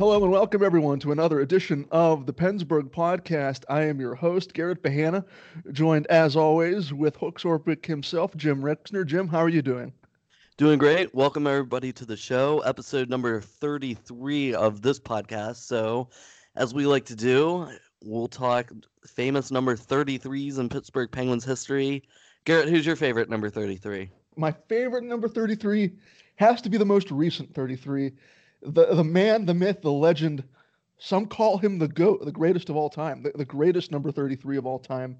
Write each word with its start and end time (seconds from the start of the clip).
Hello 0.00 0.22
and 0.22 0.32
welcome 0.32 0.64
everyone 0.64 0.98
to 1.00 1.12
another 1.12 1.40
edition 1.40 1.84
of 1.90 2.24
the 2.24 2.32
PensBurgh 2.32 2.90
Podcast. 2.90 3.64
I 3.68 3.82
am 3.82 4.00
your 4.00 4.14
host, 4.14 4.54
Garrett 4.54 4.82
Bahana, 4.82 5.26
joined 5.72 6.06
as 6.06 6.36
always 6.36 6.90
with 6.90 7.16
Hooks 7.16 7.42
Orpik 7.42 7.84
himself, 7.84 8.34
Jim 8.34 8.62
Rexner. 8.62 9.04
Jim, 9.04 9.28
how 9.28 9.40
are 9.40 9.50
you 9.50 9.60
doing? 9.60 9.92
Doing 10.56 10.78
great. 10.78 11.14
Welcome 11.14 11.46
everybody 11.46 11.92
to 11.92 12.06
the 12.06 12.16
show, 12.16 12.60
episode 12.60 13.10
number 13.10 13.42
33 13.42 14.54
of 14.54 14.80
this 14.80 14.98
podcast. 14.98 15.56
So, 15.56 16.08
as 16.56 16.72
we 16.72 16.86
like 16.86 17.04
to 17.04 17.14
do, 17.14 17.68
we'll 18.02 18.26
talk 18.26 18.72
famous 19.06 19.50
number 19.50 19.76
33s 19.76 20.58
in 20.58 20.70
Pittsburgh 20.70 21.12
Penguins 21.12 21.44
history. 21.44 22.04
Garrett, 22.46 22.70
who's 22.70 22.86
your 22.86 22.96
favorite 22.96 23.28
number 23.28 23.50
33? 23.50 24.10
My 24.36 24.52
favorite 24.66 25.04
number 25.04 25.28
33 25.28 25.92
has 26.36 26.62
to 26.62 26.70
be 26.70 26.78
the 26.78 26.86
most 26.86 27.10
recent 27.10 27.54
33. 27.54 28.12
The 28.62 28.94
the 28.94 29.04
man, 29.04 29.46
the 29.46 29.54
myth, 29.54 29.82
the 29.82 29.92
legend. 29.92 30.44
Some 31.02 31.26
call 31.26 31.56
him 31.56 31.78
the 31.78 31.88
GOAT, 31.88 32.24
the 32.26 32.32
greatest 32.32 32.68
of 32.68 32.76
all 32.76 32.90
time, 32.90 33.22
the, 33.22 33.32
the 33.34 33.44
greatest 33.46 33.90
number 33.90 34.12
33 34.12 34.58
of 34.58 34.66
all 34.66 34.78
time. 34.78 35.16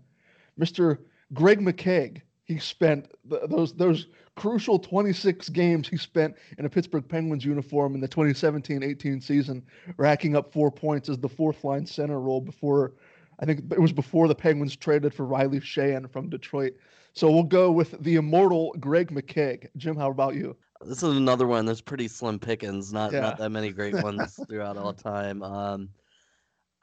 Mr. 0.60 0.98
Greg 1.32 1.60
McKegg. 1.60 2.22
He 2.44 2.58
spent 2.58 3.08
th- 3.30 3.42
those 3.48 3.72
those 3.74 4.08
crucial 4.36 4.78
26 4.78 5.48
games 5.50 5.88
he 5.88 5.96
spent 5.96 6.34
in 6.58 6.64
a 6.64 6.68
Pittsburgh 6.68 7.08
Penguins 7.08 7.44
uniform 7.44 7.94
in 7.94 8.00
the 8.00 8.08
2017-18 8.08 9.22
season, 9.22 9.62
racking 9.96 10.36
up 10.36 10.52
four 10.52 10.70
points 10.70 11.08
as 11.08 11.18
the 11.18 11.28
fourth 11.28 11.62
line 11.62 11.86
center 11.86 12.20
role 12.20 12.40
before 12.40 12.94
I 13.38 13.46
think 13.46 13.72
it 13.72 13.80
was 13.80 13.92
before 13.92 14.28
the 14.28 14.34
Penguins 14.34 14.76
traded 14.76 15.14
for 15.14 15.24
Riley 15.24 15.60
Sheahan 15.60 16.10
from 16.10 16.28
Detroit. 16.28 16.74
So 17.14 17.30
we'll 17.30 17.42
go 17.44 17.70
with 17.72 18.02
the 18.02 18.16
immortal 18.16 18.74
Greg 18.78 19.10
McKegg. 19.10 19.68
Jim, 19.76 19.96
how 19.96 20.10
about 20.10 20.34
you? 20.34 20.56
This 20.84 21.02
is 21.02 21.16
another 21.16 21.46
one 21.46 21.66
that's 21.66 21.80
pretty 21.80 22.08
slim 22.08 22.38
pickings, 22.38 22.92
not 22.92 23.12
Yeah. 23.12 23.20
not 23.20 23.38
that 23.38 23.50
many 23.50 23.70
great 23.70 23.94
ones 24.02 24.42
throughout 24.48 24.76
all 24.76 24.94
time. 24.94 25.42
Um, 25.42 25.90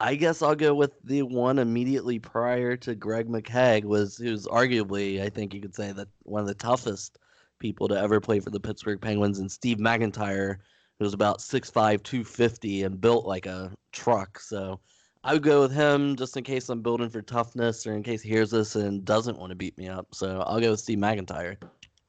I 0.00 0.14
guess 0.14 0.42
I'll 0.42 0.54
go 0.54 0.74
with 0.74 0.92
the 1.02 1.22
one 1.22 1.58
immediately 1.58 2.18
prior 2.20 2.76
to 2.78 2.94
Greg 2.94 3.28
McKegg 3.28 3.84
was 3.84 4.16
who's 4.16 4.46
arguably, 4.46 5.20
I 5.20 5.28
think 5.28 5.52
you 5.54 5.60
could 5.60 5.74
say 5.74 5.90
that 5.92 6.08
one 6.22 6.40
of 6.40 6.46
the 6.46 6.54
toughest 6.54 7.18
people 7.58 7.88
to 7.88 7.98
ever 7.98 8.20
play 8.20 8.38
for 8.40 8.50
the 8.50 8.60
Pittsburgh 8.60 9.00
Penguins 9.00 9.40
and 9.40 9.50
Steve 9.50 9.78
McIntyre, 9.78 10.58
who 10.98 11.04
was 11.04 11.14
about 11.14 11.40
6'5", 11.40 12.02
250 12.04 12.84
and 12.84 13.00
built 13.00 13.26
like 13.26 13.46
a 13.46 13.72
truck. 13.92 14.38
So 14.38 14.80
I 15.24 15.32
would 15.32 15.42
go 15.42 15.60
with 15.62 15.72
him 15.72 16.14
just 16.14 16.36
in 16.36 16.44
case 16.44 16.68
I'm 16.68 16.82
building 16.82 17.08
for 17.10 17.22
toughness 17.22 17.84
or 17.84 17.94
in 17.94 18.04
case 18.04 18.22
he 18.22 18.28
hears 18.30 18.52
this 18.52 18.76
and 18.76 19.04
doesn't 19.04 19.38
want 19.38 19.50
to 19.50 19.56
beat 19.56 19.76
me 19.76 19.88
up. 19.88 20.14
So 20.14 20.42
I'll 20.42 20.60
go 20.60 20.70
with 20.70 20.80
Steve 20.80 20.98
McIntyre. 20.98 21.56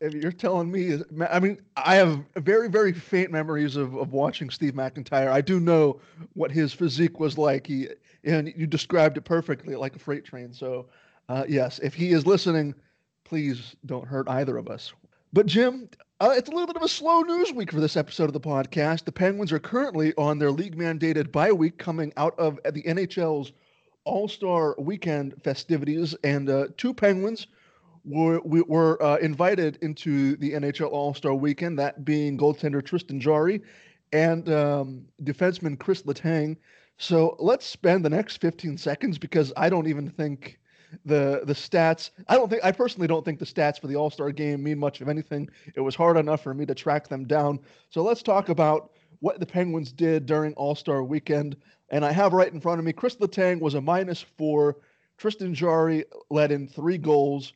If 0.02 0.14
you're 0.14 0.32
telling 0.32 0.72
me, 0.72 1.02
I 1.30 1.40
mean, 1.40 1.60
I 1.76 1.96
have 1.96 2.24
very, 2.38 2.70
very 2.70 2.94
faint 2.94 3.32
memories 3.32 3.76
of, 3.76 3.96
of 3.96 4.14
watching 4.14 4.50
Steve 4.50 4.74
McIntyre. 4.74 5.30
I 5.30 5.42
do 5.42 5.60
know 5.60 6.00
what 6.34 6.52
his 6.52 6.72
physique 6.72 7.20
was 7.20 7.38
like. 7.38 7.68
He 7.68 7.90
and 8.24 8.54
you 8.56 8.66
described 8.66 9.18
it 9.18 9.22
perfectly, 9.22 9.76
like 9.76 9.96
a 9.96 10.00
freight 10.00 10.26
train. 10.26 10.54
So, 10.54 10.88
uh, 11.28 11.44
yes, 11.48 11.80
if 11.80 11.94
he 11.94 12.12
is 12.12 12.26
listening, 12.26 12.76
please 13.26 13.76
don't 13.86 14.08
hurt 14.08 14.30
either 14.30 14.58
of 14.58 14.70
us. 14.70 14.94
But 15.34 15.46
Jim, 15.46 15.90
uh, 16.20 16.34
it's 16.36 16.50
a 16.50 16.52
little 16.52 16.68
bit 16.68 16.76
of 16.76 16.82
a 16.82 16.88
slow 16.88 17.22
news 17.22 17.52
week 17.54 17.72
for 17.72 17.80
this 17.80 17.96
episode 17.98 18.26
of 18.26 18.34
the 18.34 18.40
podcast. 18.40 19.06
The 19.06 19.12
Penguins 19.12 19.52
are 19.52 19.60
currently 19.60 20.14
on 20.16 20.40
their 20.40 20.52
league 20.52 20.78
mandated 20.78 21.32
bye 21.32 21.52
week, 21.52 21.78
coming 21.78 22.12
out 22.18 22.38
of 22.40 22.60
the 22.72 22.84
NHL's 22.84 23.52
All 24.06 24.28
Star 24.28 24.76
Weekend 24.80 25.42
festivities, 25.44 26.16
and 26.24 26.50
uh, 26.50 26.68
two 26.78 26.94
Penguins 26.94 27.48
were 28.10 28.42
we 28.44 28.62
were 28.62 29.02
uh, 29.02 29.18
invited 29.18 29.78
into 29.82 30.36
the 30.38 30.54
NHL 30.54 30.92
All 30.92 31.14
Star 31.14 31.34
Weekend. 31.34 31.78
That 31.80 32.04
being 32.04 32.38
goaltender 32.38 32.84
Tristan 32.84 33.20
Jarry 33.20 33.62
and 34.12 34.50
um, 34.50 35.06
defenseman 35.24 35.80
Chris 35.80 36.04
Letang. 36.04 36.58
So 36.98 37.36
let's 37.40 37.66
spend 37.66 38.04
the 38.04 38.10
next 38.10 38.42
15 38.42 38.78
seconds 38.78 39.18
because 39.18 39.54
I 39.56 39.70
don't 39.70 39.88
even 39.88 40.10
think 40.10 40.60
the 41.06 41.42
the 41.46 41.54
stats. 41.54 42.10
I 42.28 42.36
don't 42.36 42.50
think 42.50 42.64
I 42.64 42.72
personally 42.72 43.08
don't 43.08 43.24
think 43.24 43.40
the 43.40 43.46
stats 43.46 43.80
for 43.80 43.88
the 43.88 43.96
All 43.96 44.10
Star 44.10 44.32
game 44.32 44.64
mean 44.64 44.80
much 44.80 45.02
of 45.02 45.08
anything. 45.08 45.50
It 45.76 45.82
was 45.82 45.96
hard 45.96 46.18
enough 46.18 46.42
for 46.42 46.54
me 46.54 46.66
to 46.66 46.76
track 46.76 47.08
them 47.08 47.26
down. 47.26 47.60
So 47.90 48.04
let's 48.04 48.24
talk 48.24 48.50
about 48.50 48.92
what 49.20 49.40
the 49.40 49.46
Penguins 49.46 49.92
did 49.92 50.26
during 50.26 50.54
All 50.54 50.76
Star 50.76 51.04
Weekend. 51.04 51.56
And 51.92 52.06
I 52.06 52.12
have 52.12 52.34
right 52.34 52.52
in 52.52 52.62
front 52.62 52.80
of 52.80 52.86
me 52.86 52.94
Chris 52.94 53.16
Letang 53.18 53.60
was 53.60 53.76
a 53.76 53.82
minus 53.82 54.22
four. 54.22 54.78
Tristan 55.18 55.54
Jarry 55.54 56.06
led 56.30 56.52
in 56.52 56.68
three 56.68 56.98
goals. 56.98 57.54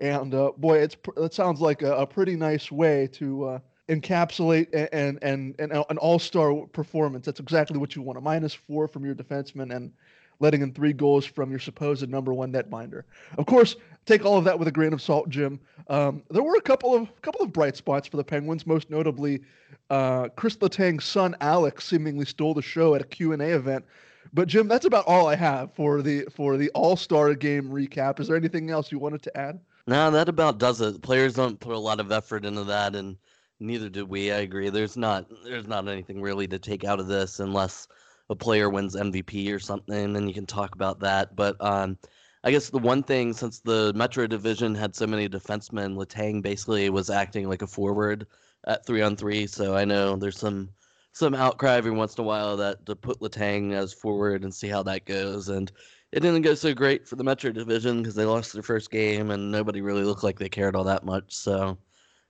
And 0.00 0.34
uh, 0.34 0.52
boy, 0.56 0.78
it's 0.78 0.96
it 1.16 1.34
sounds 1.34 1.60
like 1.60 1.82
a, 1.82 1.94
a 1.96 2.06
pretty 2.06 2.36
nice 2.36 2.72
way 2.72 3.08
to 3.12 3.44
uh, 3.44 3.58
encapsulate 3.88 4.68
and 4.92 5.18
and 5.22 5.54
and 5.58 5.72
an 5.72 5.98
all-star 5.98 6.66
performance. 6.72 7.26
That's 7.26 7.40
exactly 7.40 7.78
what 7.78 7.94
you 7.94 8.02
want. 8.02 8.18
A 8.18 8.20
minus 8.20 8.54
four 8.54 8.88
from 8.88 9.04
your 9.04 9.14
defenseman 9.14 9.74
and 9.74 9.92
letting 10.40 10.62
in 10.62 10.72
three 10.72 10.92
goals 10.92 11.24
from 11.24 11.50
your 11.50 11.60
supposed 11.60 12.08
number 12.08 12.34
one 12.34 12.52
netminder. 12.52 13.04
Of 13.38 13.46
course, 13.46 13.76
take 14.04 14.24
all 14.24 14.36
of 14.36 14.44
that 14.44 14.58
with 14.58 14.66
a 14.66 14.72
grain 14.72 14.92
of 14.92 15.00
salt, 15.00 15.28
Jim. 15.28 15.60
Um, 15.88 16.24
there 16.30 16.42
were 16.42 16.56
a 16.56 16.60
couple 16.60 16.94
of 16.94 17.22
couple 17.22 17.42
of 17.42 17.52
bright 17.52 17.76
spots 17.76 18.08
for 18.08 18.16
the 18.16 18.24
Penguins. 18.24 18.66
Most 18.66 18.90
notably, 18.90 19.42
uh, 19.90 20.28
Chris 20.36 20.56
Letang's 20.56 21.04
son 21.04 21.36
Alex 21.40 21.84
seemingly 21.84 22.24
stole 22.24 22.54
the 22.54 22.62
show 22.62 22.94
at 22.94 23.00
a 23.00 23.04
Q 23.04 23.32
and 23.32 23.42
A 23.42 23.54
event. 23.54 23.84
But 24.32 24.48
Jim, 24.48 24.66
that's 24.66 24.86
about 24.86 25.06
all 25.06 25.28
I 25.28 25.36
have 25.36 25.72
for 25.74 26.02
the 26.02 26.24
for 26.34 26.56
the 26.56 26.70
All 26.70 26.96
Star 26.96 27.34
game 27.34 27.70
recap. 27.70 28.18
Is 28.18 28.26
there 28.26 28.36
anything 28.36 28.70
else 28.70 28.90
you 28.90 28.98
wanted 28.98 29.22
to 29.22 29.36
add? 29.36 29.60
No, 29.86 30.10
that 30.10 30.28
about 30.28 30.58
does 30.58 30.80
it. 30.80 31.02
Players 31.02 31.34
don't 31.34 31.60
put 31.60 31.74
a 31.74 31.78
lot 31.78 32.00
of 32.00 32.10
effort 32.12 32.44
into 32.44 32.64
that, 32.64 32.94
and 32.94 33.16
neither 33.60 33.88
do 33.88 34.06
we. 34.06 34.32
I 34.32 34.38
agree. 34.38 34.70
There's 34.70 34.96
not 34.96 35.26
there's 35.44 35.66
not 35.66 35.88
anything 35.88 36.20
really 36.22 36.46
to 36.48 36.58
take 36.58 36.84
out 36.84 37.00
of 37.00 37.06
this 37.06 37.40
unless 37.40 37.86
a 38.30 38.34
player 38.36 38.70
wins 38.70 38.96
MVP 38.96 39.52
or 39.54 39.58
something, 39.58 40.12
then 40.12 40.28
you 40.28 40.34
can 40.34 40.46
talk 40.46 40.74
about 40.74 41.00
that. 41.00 41.36
But 41.36 41.56
um, 41.60 41.98
I 42.42 42.50
guess 42.50 42.70
the 42.70 42.78
one 42.78 43.02
thing 43.02 43.32
since 43.32 43.60
the 43.60 43.92
Metro 43.94 44.26
Division 44.26 44.74
had 44.74 44.94
so 44.94 45.06
many 45.06 45.28
defensemen, 45.28 45.96
Letang 45.96 46.42
basically 46.42 46.88
was 46.90 47.10
acting 47.10 47.48
like 47.48 47.62
a 47.62 47.66
forward 47.66 48.26
at 48.66 48.86
three 48.86 49.02
on 49.02 49.16
three. 49.16 49.46
So 49.46 49.76
I 49.76 49.84
know 49.84 50.16
there's 50.16 50.38
some 50.38 50.70
some 51.12 51.34
outcry 51.34 51.74
every 51.76 51.92
once 51.92 52.16
in 52.16 52.24
a 52.24 52.26
while 52.26 52.56
that 52.56 52.84
to 52.86 52.96
put 52.96 53.20
Letang 53.20 53.72
as 53.72 53.92
forward 53.92 54.42
and 54.44 54.54
see 54.54 54.68
how 54.68 54.82
that 54.84 55.04
goes. 55.06 55.48
And 55.48 55.70
it 56.14 56.20
didn't 56.20 56.42
go 56.42 56.54
so 56.54 56.72
great 56.72 57.08
for 57.08 57.16
the 57.16 57.24
Metro 57.24 57.50
Division 57.50 58.00
because 58.00 58.14
they 58.14 58.24
lost 58.24 58.52
their 58.52 58.62
first 58.62 58.92
game 58.92 59.32
and 59.32 59.50
nobody 59.50 59.80
really 59.80 60.04
looked 60.04 60.22
like 60.22 60.38
they 60.38 60.48
cared 60.48 60.76
all 60.76 60.84
that 60.84 61.04
much. 61.04 61.34
So 61.34 61.76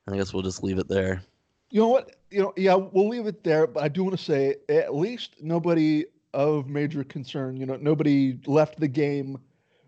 I 0.08 0.16
guess 0.16 0.32
we'll 0.32 0.42
just 0.42 0.62
leave 0.62 0.78
it 0.78 0.88
there. 0.88 1.22
You 1.68 1.82
know 1.82 1.88
what? 1.88 2.16
You 2.30 2.40
know, 2.40 2.54
yeah, 2.56 2.76
we'll 2.76 3.08
leave 3.08 3.26
it 3.26 3.44
there. 3.44 3.66
But 3.66 3.82
I 3.82 3.88
do 3.88 4.02
want 4.02 4.16
to 4.16 4.24
say, 4.24 4.56
at 4.70 4.94
least 4.94 5.34
nobody 5.42 6.06
of 6.32 6.66
major 6.66 7.04
concern. 7.04 7.58
You 7.58 7.66
know, 7.66 7.76
nobody 7.76 8.38
left 8.46 8.80
the 8.80 8.88
game 8.88 9.36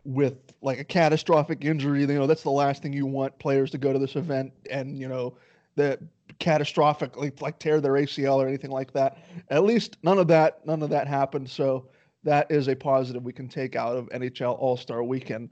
with 0.05 0.37
like 0.61 0.79
a 0.79 0.85
catastrophic 0.85 1.65
injury. 1.65 2.01
You 2.01 2.07
know, 2.07 2.27
that's 2.27 2.43
the 2.43 2.51
last 2.51 2.83
thing 2.83 2.93
you 2.93 3.07
want 3.07 3.39
players 3.39 3.71
to 3.71 3.79
go 3.79 3.95
to 3.95 3.99
this 3.99 4.15
event 4.15 4.53
and 4.71 4.99
you 4.99 5.09
know, 5.09 5.39
the 5.77 5.99
catastrophic 6.39 7.17
like, 7.17 7.41
like 7.41 7.59
tear 7.59 7.81
their 7.81 7.93
ACL 7.93 8.45
or 8.45 8.47
anything 8.47 8.71
like 8.71 8.93
that. 8.93 9.17
At 9.49 9.65
least 9.65 9.97
none 10.03 10.19
of 10.19 10.29
that, 10.29 10.67
none 10.67 10.83
of 10.83 10.91
that 10.91 11.09
happened. 11.09 11.49
So 11.49 11.89
that 12.27 12.51
is 12.51 12.69
a 12.69 12.75
positive 12.75 13.23
we 13.23 13.33
can 13.33 13.49
take 13.49 13.77
out 13.77 13.97
of 13.97 14.09
NHL 14.11 14.59
All 14.59 14.77
Star 14.77 15.03
Weekend. 15.03 15.49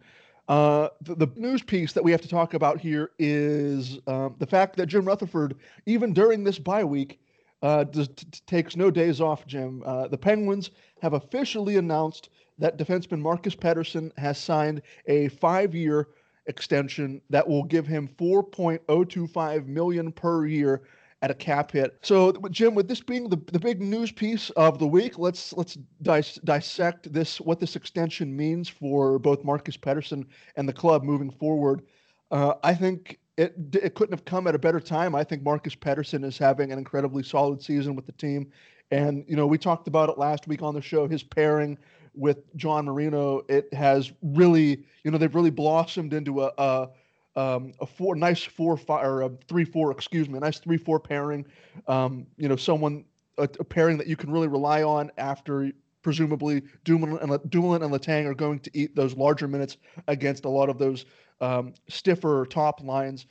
Uh, 0.49 0.88
the, 1.00 1.15
the 1.15 1.32
news 1.37 1.62
piece 1.62 1.93
that 1.94 2.05
we 2.05 2.11
have 2.11 2.21
to 2.21 2.29
talk 2.29 2.53
about 2.53 2.79
here 2.79 3.12
is 3.19 3.99
um, 4.06 4.35
the 4.38 4.47
fact 4.47 4.76
that 4.76 4.87
Jim 4.87 5.06
Rutherford, 5.06 5.56
even 5.87 6.12
during 6.12 6.44
this 6.44 6.59
bye 6.59 6.85
week, 6.85 7.21
uh, 7.62 7.85
does, 7.85 8.09
t- 8.09 8.26
takes 8.47 8.76
no 8.76 8.91
days 8.91 9.23
off. 9.23 9.47
Jim, 9.47 9.82
uh, 9.87 10.09
the 10.09 10.19
Penguins 10.19 10.71
have 11.00 11.15
officially 11.15 11.79
announced 11.79 12.29
that 12.59 12.76
defenseman 12.76 13.21
Marcus 13.21 13.56
Pettersson 13.56 14.11
has 14.19 14.37
signed 14.37 14.82
a 15.06 15.29
five-year, 15.29 16.09
extension 16.47 17.23
that 17.31 17.49
will 17.49 17.65
give 17.65 17.87
him 17.87 18.09
4.025 18.19 19.67
million 19.67 20.12
per 20.12 20.47
year 20.47 20.82
at 21.25 21.31
a 21.31 21.35
cap 21.35 21.73
hit. 21.73 21.99
So, 22.03 22.32
Jim, 22.50 22.75
with 22.75 22.87
this 22.87 23.00
being 23.00 23.31
the, 23.31 23.41
the 23.50 23.59
big 23.59 23.81
news 23.81 24.12
piece 24.12 24.50
of 24.50 24.79
the 24.79 24.87
week, 24.87 25.19
let's 25.19 25.55
let's 25.55 25.79
dis- 26.03 26.38
dissect 26.44 27.11
this 27.15 27.41
what 27.41 27.59
this 27.59 27.76
extension 27.76 28.37
means 28.37 28.69
for 28.69 29.19
both 29.19 29.43
Marcus 29.43 29.75
Pettersson 29.75 30.26
and 30.56 30.69
the 30.69 30.73
club 30.73 31.03
moving 31.03 31.31
forward. 31.31 31.81
Uh, 32.31 32.55
I 32.62 32.75
think 32.75 33.19
it 33.38 33.55
it 33.73 33.94
couldn't 33.94 34.12
have 34.12 34.26
come 34.26 34.47
at 34.47 34.55
a 34.55 34.59
better 34.59 34.81
time. 34.81 35.15
I 35.15 35.25
think 35.25 35.43
Marcus 35.43 35.75
Pettersson 35.75 36.26
is 36.26 36.37
having 36.37 36.73
an 36.73 36.79
incredibly 36.79 37.23
solid 37.23 37.62
season 37.62 37.97
with 37.97 38.05
the 38.05 38.12
team, 38.12 38.53
and 38.91 39.25
you 39.26 39.35
know 39.35 39.47
we 39.47 39.56
talked 39.56 39.88
about 39.88 40.11
it 40.11 40.19
last 40.19 40.47
week 40.47 40.61
on 40.61 40.75
the 40.75 40.82
show. 40.82 41.09
His 41.09 41.23
pairing 41.23 41.79
with 42.12 42.55
John 42.55 42.85
Marino, 42.85 43.47
it 43.49 43.73
has 43.73 44.12
really 44.21 44.85
you 45.05 45.11
know 45.11 45.17
they've 45.17 45.35
really 45.35 45.49
blossomed 45.49 46.12
into 46.12 46.43
a, 46.43 46.53
a 46.59 46.88
um, 47.37 47.73
a 47.81 47.87
four 47.87 48.15
nice 48.15 48.43
four 48.43 48.77
five 48.77 49.05
or 49.07 49.23
a 49.23 49.31
three 49.49 49.65
four 49.65 49.91
excuse 49.91 50.29
me 50.29 50.37
a 50.37 50.41
nice 50.41 50.59
three 50.59 50.77
four 50.77 51.01
pairing 51.01 51.45
um, 51.89 52.27
you 52.37 52.49
know 52.49 52.57
someone 52.57 53.05
a, 53.39 53.43
a, 53.43 53.65
pairing 53.65 53.99
that 53.99 54.07
you 54.07 54.17
can 54.17 54.31
really 54.31 54.49
rely 54.49 54.83
on 54.83 55.11
after 55.19 55.71
presumably 56.03 56.63
Dumoulin 56.85 57.19
and 57.19 57.51
Dumoulin 57.51 57.83
and 57.83 57.93
Letang 57.93 58.27
are 58.27 58.35
going 58.35 58.61
to 58.61 58.71
eat 58.75 58.95
those 58.95 59.17
larger 59.17 59.49
minutes 59.49 59.79
against 60.07 60.45
a 60.45 60.49
lot 60.49 60.69
of 60.69 60.79
those 60.79 61.07
um, 61.41 61.75
stiffer 61.89 62.47
top 62.49 62.83
lines. 62.83 63.27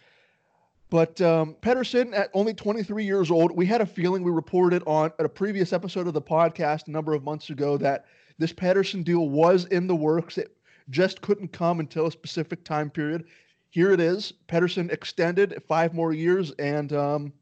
But 0.90 1.20
um, 1.22 1.56
Pettersson, 1.62 2.16
at 2.16 2.30
only 2.34 2.54
23 2.54 3.04
years 3.04 3.32
old, 3.32 3.56
we 3.56 3.66
had 3.66 3.82
a 3.82 3.86
feeling 3.86 4.22
we 4.22 4.32
reported 4.32 4.84
on 4.86 5.12
at 5.18 5.26
a 5.26 5.30
previous 5.30 5.74
episode 5.74 6.08
of 6.08 6.14
the 6.14 6.22
podcast 6.22 6.88
a 6.88 6.92
number 6.92 7.14
of 7.14 7.24
months 7.24 7.50
ago 7.50 7.78
that 7.78 8.06
this 8.38 8.54
Pettersson 8.54 9.04
deal 9.04 9.30
was 9.30 9.66
in 9.66 9.88
the 9.88 9.96
works. 9.96 10.38
It 10.38 10.56
just 10.90 11.22
couldn't 11.22 11.52
come 11.52 11.80
until 11.80 12.08
a 12.08 12.12
specific 12.12 12.64
time 12.64 12.90
period 12.90 13.26
here 13.74 13.92
it 13.92 14.00
is. 14.00 14.34
Pettersson 14.48 14.92
extended 14.92 15.60
five 15.68 15.96
more 15.96 16.14
years, 16.14 16.52
and 16.60 16.94
um, 16.94 17.34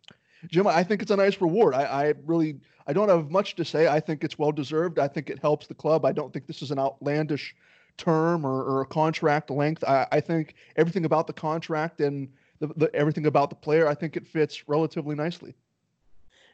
Jim, 0.48 0.66
I 0.66 0.82
think 0.82 1.02
it's 1.02 1.12
a 1.12 1.18
nice 1.18 1.42
reward. 1.42 1.74
I, 1.74 1.84
I, 1.84 2.14
really, 2.26 2.62
I 2.88 2.94
don't 2.94 3.10
have 3.10 3.30
much 3.30 3.58
to 3.58 3.66
say. 3.66 3.90
I 3.90 4.00
think 4.00 4.24
it's 4.24 4.40
well 4.40 4.54
deserved. 4.54 4.98
I 4.98 5.10
think 5.10 5.30
it 5.30 5.40
helps 5.40 5.68
the 5.68 5.74
club. 5.74 6.06
I 6.06 6.14
don't 6.14 6.32
think 6.32 6.48
this 6.48 6.62
is 6.62 6.72
an 6.72 6.80
outlandish 6.80 7.54
term 7.98 8.46
or, 8.46 8.64
or 8.64 8.80
a 8.80 8.86
contract 8.86 9.50
length. 9.50 9.84
I, 9.84 10.08
I, 10.10 10.22
think 10.22 10.56
everything 10.78 11.04
about 11.04 11.28
the 11.28 11.34
contract 11.34 12.00
and 12.00 12.30
the, 12.62 12.68
the, 12.78 12.96
everything 12.96 13.26
about 13.26 13.50
the 13.50 13.58
player, 13.58 13.86
I 13.86 13.94
think 13.94 14.16
it 14.16 14.26
fits 14.26 14.70
relatively 14.70 15.16
nicely. 15.16 15.54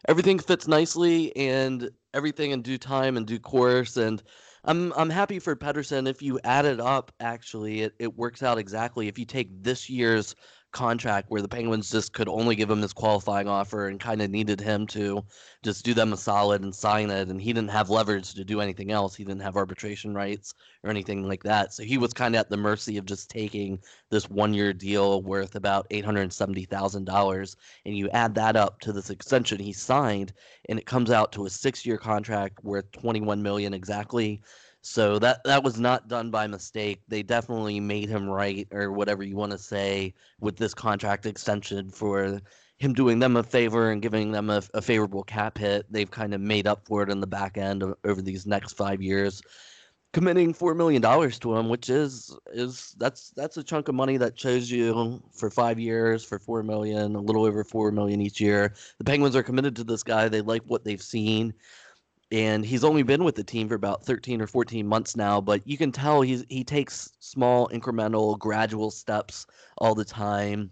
Everything 0.08 0.40
fits 0.40 0.68
nicely, 0.68 1.36
and 1.36 1.92
everything 2.16 2.50
in 2.50 2.64
due 2.64 2.80
time 2.80 3.16
and 3.16 3.28
due 3.28 3.40
course, 3.40 3.96
and 3.96 4.24
I'm 4.68 4.94
I'm 4.94 5.10
happy 5.10 5.40
for 5.40 5.56
Pettersson. 5.56 6.08
If 6.08 6.22
you 6.22 6.40
add 6.44 6.66
it 6.66 6.80
up, 6.82 7.12
actually, 7.20 7.82
it, 7.84 7.94
it 8.00 8.16
works 8.18 8.44
out 8.44 8.58
exactly. 8.58 9.08
If 9.08 9.18
you 9.18 9.26
take 9.26 9.64
this 9.64 9.90
year's 9.90 10.36
contract 10.72 11.30
where 11.30 11.42
the 11.42 11.48
Penguins 11.48 11.90
just 11.90 12.14
could 12.14 12.28
only 12.28 12.56
give 12.56 12.70
him 12.70 12.82
this 12.82 12.94
qualifying 12.94 13.48
offer 13.48 13.88
and 13.88 14.00
kind 14.00 14.22
of 14.22 14.30
needed 14.30 14.60
him 14.60 14.86
to 14.88 15.24
just 15.64 15.84
do 15.84 15.94
them 15.94 16.14
a 16.14 16.18
solid 16.18 16.62
and 16.62 16.76
sign 16.76 17.10
it. 17.10 17.30
And 17.30 17.42
he 17.42 17.54
didn't 17.54 17.72
have 17.72 17.90
leverage 17.90 18.34
to 18.34 18.44
do 18.44 18.62
anything 18.62 18.92
else. 18.92 19.16
He 19.16 19.24
didn't 19.24 19.42
have 19.42 19.56
arbitration 19.56 20.14
rights 20.14 20.54
or 20.84 20.90
anything 20.90 21.28
like 21.28 21.44
that. 21.44 21.74
So 21.74 21.84
he 21.84 21.98
was 21.98 22.14
kind 22.14 22.36
of 22.36 22.40
at 22.42 22.50
the 22.50 22.58
mercy 22.58 22.98
of 22.98 23.06
just 23.06 23.30
taking 23.30 23.80
this 24.10 24.30
one 24.30 24.54
year 24.54 24.74
deal 24.74 25.22
worth 25.22 25.56
about 25.56 25.90
$870,000. 25.90 27.56
And 27.86 27.98
you 27.98 28.10
add 28.10 28.36
that 28.36 28.56
up 28.56 28.80
to 28.82 28.94
this 28.94 29.10
extension 29.10 29.60
he 29.60 29.74
signed, 29.74 30.34
and 30.70 30.78
it 30.78 30.86
comes 30.86 31.12
out 31.12 31.32
to 31.34 31.46
a 31.46 31.50
six 31.50 31.86
year 31.86 31.98
contract 31.98 32.64
worth 32.64 32.92
21 32.92 33.42
million 33.42 33.74
exactly. 33.74 34.42
So 34.82 35.20
that 35.20 35.44
that 35.44 35.64
was 35.64 35.80
not 35.80 36.08
done 36.08 36.32
by 36.32 36.48
mistake. 36.48 37.02
They 37.08 37.24
definitely 37.24 37.80
made 37.80 38.10
him 38.10 38.30
right, 38.30 38.68
or 38.72 38.92
whatever 38.92 39.24
you 39.24 39.36
want 39.36 39.52
to 39.52 39.58
say, 39.58 40.14
with 40.40 40.56
this 40.56 40.74
contract 40.74 41.26
extension 41.26 41.90
for 41.90 42.40
him 42.78 42.94
doing 42.94 43.20
them 43.20 43.36
a 43.38 43.44
favor 43.44 43.92
and 43.92 44.02
giving 44.02 44.32
them 44.32 44.50
a, 44.50 44.62
a 44.74 44.82
favorable 44.82 45.24
cap 45.24 45.58
hit. 45.58 45.92
They've 45.92 46.10
kind 46.10 46.34
of 46.34 46.42
made 46.42 46.68
up 46.68 46.86
for 46.86 47.04
it 47.04 47.10
in 47.10 47.20
the 47.20 47.28
back 47.28 47.58
end 47.58 47.84
of, 47.84 47.96
over 48.06 48.22
these 48.22 48.46
next 48.46 48.74
five 48.74 49.02
years, 49.02 49.42
committing 50.14 50.54
four 50.54 50.76
million 50.76 51.02
dollars 51.02 51.40
to 51.40 51.56
him, 51.56 51.70
which 51.70 51.90
is 51.90 52.34
is 52.54 52.96
that's 52.98 53.32
that's 53.32 53.58
a 53.58 53.64
chunk 53.64 53.88
of 53.90 53.96
money 53.96 54.18
that 54.18 54.40
shows 54.40 54.70
you 54.70 55.22
for 55.34 55.50
five 55.50 55.80
years 55.80 56.24
for 56.24 56.40
four 56.40 56.64
million, 56.64 57.16
a 57.16 57.20
little 57.20 57.46
over 57.46 57.64
four 57.64 57.92
million 57.92 58.22
each 58.22 58.40
year. 58.40 58.74
The 59.00 59.04
Penguins 59.06 59.36
are 59.36 59.44
committed 59.44 59.76
to 59.78 59.84
this 59.84 60.04
guy. 60.04 60.30
They 60.30 60.42
like 60.42 60.64
what 60.68 60.84
they've 60.86 61.02
seen 61.02 61.54
and 62.32 62.66
he's 62.66 62.84
only 62.84 63.04
been 63.04 63.24
with 63.24 63.36
the 63.36 63.44
team 63.44 63.68
for 63.70 63.76
about 63.76 64.04
13 64.04 64.42
or 64.42 64.48
14 64.48 64.86
months 64.86 65.16
now 65.16 65.40
but 65.40 65.66
you 65.66 65.78
can 65.78 65.92
tell 65.92 66.22
he's 66.22 66.44
he 66.50 66.64
takes 66.64 67.12
small 67.20 67.70
incremental 67.70 68.38
gradual 68.38 68.92
steps 68.92 69.46
all 69.78 69.96
the 69.96 70.06
time. 70.06 70.72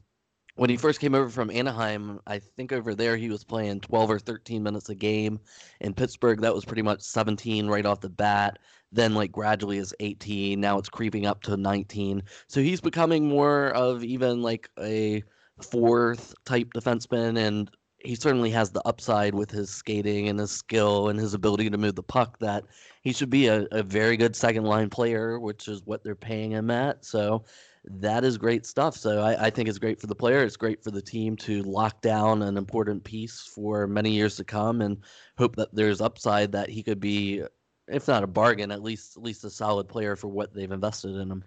When 0.58 0.70
he 0.70 0.78
first 0.78 1.02
came 1.02 1.16
over 1.16 1.30
from 1.30 1.52
Anaheim 1.52 2.20
I 2.28 2.40
think 2.40 2.72
over 2.72 2.96
there 2.96 3.18
he 3.18 3.30
was 3.30 3.44
playing 3.44 3.82
12 3.82 4.12
or 4.12 4.20
13 4.20 4.64
minutes 4.64 4.90
a 4.90 4.96
game. 4.96 5.40
In 5.82 5.94
Pittsburgh 5.94 6.42
that 6.42 6.54
was 6.54 6.66
pretty 6.66 6.82
much 6.82 7.02
17 7.02 7.68
right 7.68 7.86
off 7.86 8.02
the 8.02 8.10
bat. 8.10 8.60
Then 8.92 9.14
like 9.14 9.32
gradually 9.32 9.78
is 9.78 9.94
18 10.00 10.60
now 10.60 10.78
it's 10.78 10.90
creeping 10.90 11.26
up 11.26 11.42
to 11.44 11.58
19 11.58 12.24
so 12.48 12.62
he's 12.62 12.82
becoming 12.82 13.28
more 13.28 13.70
of 13.70 14.04
even 14.04 14.42
like 14.42 14.70
a 14.80 15.24
fourth 15.62 16.34
type 16.46 16.74
defenseman 16.74 17.38
and 17.38 17.72
he 18.06 18.16
certainly 18.16 18.52
has 18.52 18.72
the 18.72 18.86
upside 18.88 19.34
with 19.34 19.52
his 19.52 19.70
skating 19.70 20.30
and 20.30 20.40
his 20.40 20.52
skill 20.52 21.10
and 21.10 21.20
his 21.20 21.34
ability 21.34 21.70
to 21.70 21.78
move 21.78 21.96
the 21.96 22.04
puck 22.04 22.38
that 22.40 22.64
he 23.02 23.12
should 23.12 23.30
be 23.30 23.48
a, 23.48 23.68
a 23.72 23.84
very 23.84 24.18
good 24.18 24.36
second 24.36 24.64
line 24.64 24.90
player, 24.90 25.40
which 25.40 25.68
is 25.68 25.82
what 25.86 26.04
they're 26.04 26.16
paying 26.16 26.52
him 26.52 26.72
at. 26.72 27.04
So 27.04 27.46
that 27.86 28.24
is 28.24 28.38
great 28.38 28.66
stuff. 28.66 28.96
So 28.96 29.22
I, 29.22 29.46
I, 29.46 29.50
think 29.50 29.70
it's 29.70 29.78
great 29.78 30.00
for 30.00 30.08
the 30.08 30.16
player. 30.16 30.44
It's 30.44 30.58
great 30.58 30.84
for 30.84 30.92
the 30.92 31.02
team 31.02 31.36
to 31.38 31.62
lock 31.64 32.02
down 32.02 32.42
an 32.42 32.58
important 32.58 33.04
piece 33.04 33.42
for 33.42 33.88
many 33.88 34.12
years 34.12 34.36
to 34.38 34.44
come 34.44 34.82
and 34.82 34.98
hope 35.38 35.56
that 35.56 35.74
there's 35.74 36.02
upside 36.02 36.52
that 36.54 36.70
he 36.70 36.82
could 36.82 37.00
be, 37.00 37.44
if 37.88 38.08
not 38.08 38.24
a 38.24 38.28
bargain, 38.28 38.72
at 38.72 38.82
least 38.82 39.18
at 39.18 39.24
least 39.24 39.44
a 39.44 39.50
solid 39.50 39.88
player 39.88 40.16
for 40.16 40.28
what 40.28 40.54
they've 40.54 40.72
invested 40.72 41.16
in 41.16 41.30
him. 41.30 41.44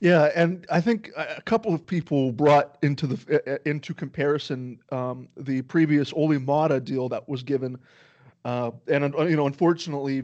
Yeah, 0.00 0.30
and 0.34 0.66
I 0.70 0.80
think 0.80 1.10
a 1.14 1.42
couple 1.42 1.74
of 1.74 1.86
people 1.86 2.32
brought 2.32 2.78
into 2.82 3.06
the 3.06 3.60
into 3.66 3.92
comparison 3.92 4.80
um, 4.90 5.28
the 5.36 5.60
previous 5.62 6.10
Olli 6.14 6.38
Maatta 6.38 6.80
deal 6.80 7.10
that 7.10 7.28
was 7.28 7.42
given, 7.42 7.76
uh, 8.46 8.70
and 8.88 9.14
you 9.18 9.36
know, 9.36 9.46
unfortunately, 9.46 10.22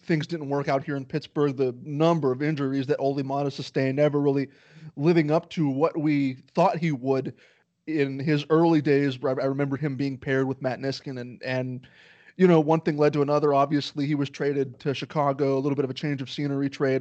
things 0.00 0.26
didn't 0.26 0.50
work 0.50 0.68
out 0.68 0.84
here 0.84 0.96
in 0.96 1.06
Pittsburgh. 1.06 1.56
The 1.56 1.74
number 1.82 2.32
of 2.32 2.42
injuries 2.42 2.86
that 2.88 2.98
Olli 2.98 3.22
Maatta 3.22 3.50
sustained 3.50 3.96
never 3.96 4.20
really 4.20 4.48
living 4.96 5.30
up 5.30 5.48
to 5.50 5.70
what 5.70 5.98
we 5.98 6.34
thought 6.54 6.76
he 6.76 6.92
would 6.92 7.32
in 7.86 8.18
his 8.18 8.44
early 8.50 8.82
days. 8.82 9.18
I 9.24 9.30
remember 9.46 9.78
him 9.78 9.96
being 9.96 10.18
paired 10.18 10.46
with 10.46 10.60
Matt 10.60 10.80
Niskanen, 10.80 11.18
and 11.18 11.42
and 11.42 11.86
you 12.36 12.46
know, 12.46 12.60
one 12.60 12.82
thing 12.82 12.98
led 12.98 13.14
to 13.14 13.22
another. 13.22 13.54
Obviously, 13.54 14.06
he 14.06 14.14
was 14.14 14.28
traded 14.28 14.78
to 14.80 14.92
Chicago, 14.92 15.56
a 15.56 15.60
little 15.60 15.76
bit 15.76 15.86
of 15.86 15.90
a 15.90 15.94
change 15.94 16.20
of 16.20 16.30
scenery 16.30 16.68
trade 16.68 17.00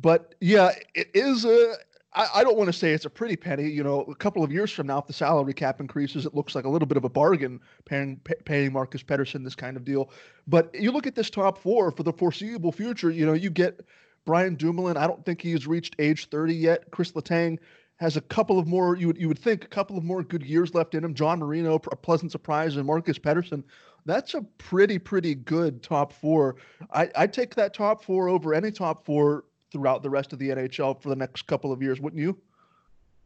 but 0.00 0.34
yeah, 0.40 0.72
it 0.94 1.10
is 1.14 1.44
a. 1.44 1.74
I, 2.14 2.28
I 2.36 2.44
don't 2.44 2.56
want 2.56 2.68
to 2.68 2.72
say 2.72 2.92
it's 2.92 3.04
a 3.04 3.10
pretty 3.10 3.36
penny. 3.36 3.68
You 3.68 3.82
know, 3.82 4.00
a 4.02 4.14
couple 4.14 4.42
of 4.42 4.50
years 4.50 4.70
from 4.70 4.86
now, 4.86 4.98
if 4.98 5.06
the 5.06 5.12
salary 5.12 5.52
cap 5.52 5.80
increases, 5.80 6.24
it 6.24 6.34
looks 6.34 6.54
like 6.54 6.64
a 6.64 6.68
little 6.68 6.88
bit 6.88 6.96
of 6.96 7.04
a 7.04 7.08
bargain 7.08 7.60
paying 7.84 8.20
paying 8.44 8.72
Marcus 8.72 9.02
Pettersson 9.02 9.44
this 9.44 9.54
kind 9.54 9.76
of 9.76 9.84
deal. 9.84 10.10
But 10.46 10.74
you 10.74 10.90
look 10.92 11.06
at 11.06 11.14
this 11.14 11.30
top 11.30 11.58
four 11.58 11.90
for 11.90 12.02
the 12.02 12.12
foreseeable 12.12 12.72
future. 12.72 13.10
You 13.10 13.26
know, 13.26 13.34
you 13.34 13.50
get 13.50 13.80
Brian 14.24 14.54
Dumoulin. 14.54 14.96
I 14.96 15.06
don't 15.06 15.24
think 15.24 15.40
he's 15.40 15.66
reached 15.66 15.96
age 15.98 16.28
30 16.28 16.54
yet. 16.54 16.90
Chris 16.90 17.12
Letang 17.12 17.58
has 17.96 18.16
a 18.16 18.20
couple 18.20 18.58
of 18.58 18.66
more. 18.66 18.96
You 18.96 19.08
would 19.08 19.18
you 19.18 19.28
would 19.28 19.38
think 19.38 19.64
a 19.64 19.68
couple 19.68 19.98
of 19.98 20.04
more 20.04 20.22
good 20.22 20.42
years 20.42 20.74
left 20.74 20.94
in 20.94 21.04
him. 21.04 21.14
John 21.14 21.40
Marino, 21.40 21.74
a 21.74 21.96
pleasant 21.96 22.32
surprise, 22.32 22.76
and 22.76 22.86
Marcus 22.86 23.18
Pettersson. 23.18 23.64
That's 24.06 24.34
a 24.34 24.42
pretty 24.56 24.98
pretty 24.98 25.34
good 25.34 25.82
top 25.82 26.12
four. 26.12 26.56
I 26.92 27.10
I 27.16 27.26
take 27.26 27.54
that 27.56 27.74
top 27.74 28.04
four 28.04 28.28
over 28.28 28.54
any 28.54 28.70
top 28.70 29.04
four 29.04 29.44
throughout 29.70 30.02
the 30.02 30.10
rest 30.10 30.32
of 30.32 30.38
the 30.38 30.48
NHL 30.50 31.00
for 31.00 31.08
the 31.08 31.16
next 31.16 31.42
couple 31.46 31.72
of 31.72 31.82
years, 31.82 32.00
wouldn't 32.00 32.20
you? 32.20 32.38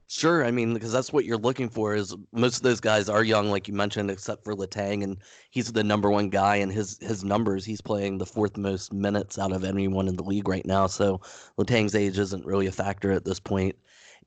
Sure, 0.08 0.44
I 0.44 0.50
mean 0.50 0.74
because 0.74 0.92
that's 0.92 1.10
what 1.10 1.24
you're 1.24 1.38
looking 1.38 1.70
for. 1.70 1.94
Is 1.94 2.14
most 2.32 2.56
of 2.56 2.62
those 2.62 2.80
guys 2.80 3.08
are 3.08 3.24
young, 3.24 3.50
like 3.50 3.66
you 3.66 3.72
mentioned, 3.72 4.10
except 4.10 4.44
for 4.44 4.54
Letang, 4.54 5.02
and 5.02 5.16
he's 5.50 5.72
the 5.72 5.82
number 5.82 6.10
one 6.10 6.28
guy. 6.28 6.56
And 6.56 6.70
his 6.70 6.98
his 6.98 7.24
numbers, 7.24 7.64
he's 7.64 7.80
playing 7.80 8.18
the 8.18 8.26
fourth 8.26 8.58
most 8.58 8.92
minutes 8.92 9.38
out 9.38 9.52
of 9.52 9.64
anyone 9.64 10.08
in 10.08 10.16
the 10.16 10.22
league 10.22 10.48
right 10.48 10.66
now. 10.66 10.86
So 10.86 11.22
Letang's 11.58 11.94
age 11.94 12.18
isn't 12.18 12.44
really 12.44 12.66
a 12.66 12.72
factor 12.72 13.10
at 13.10 13.24
this 13.24 13.40
point. 13.40 13.74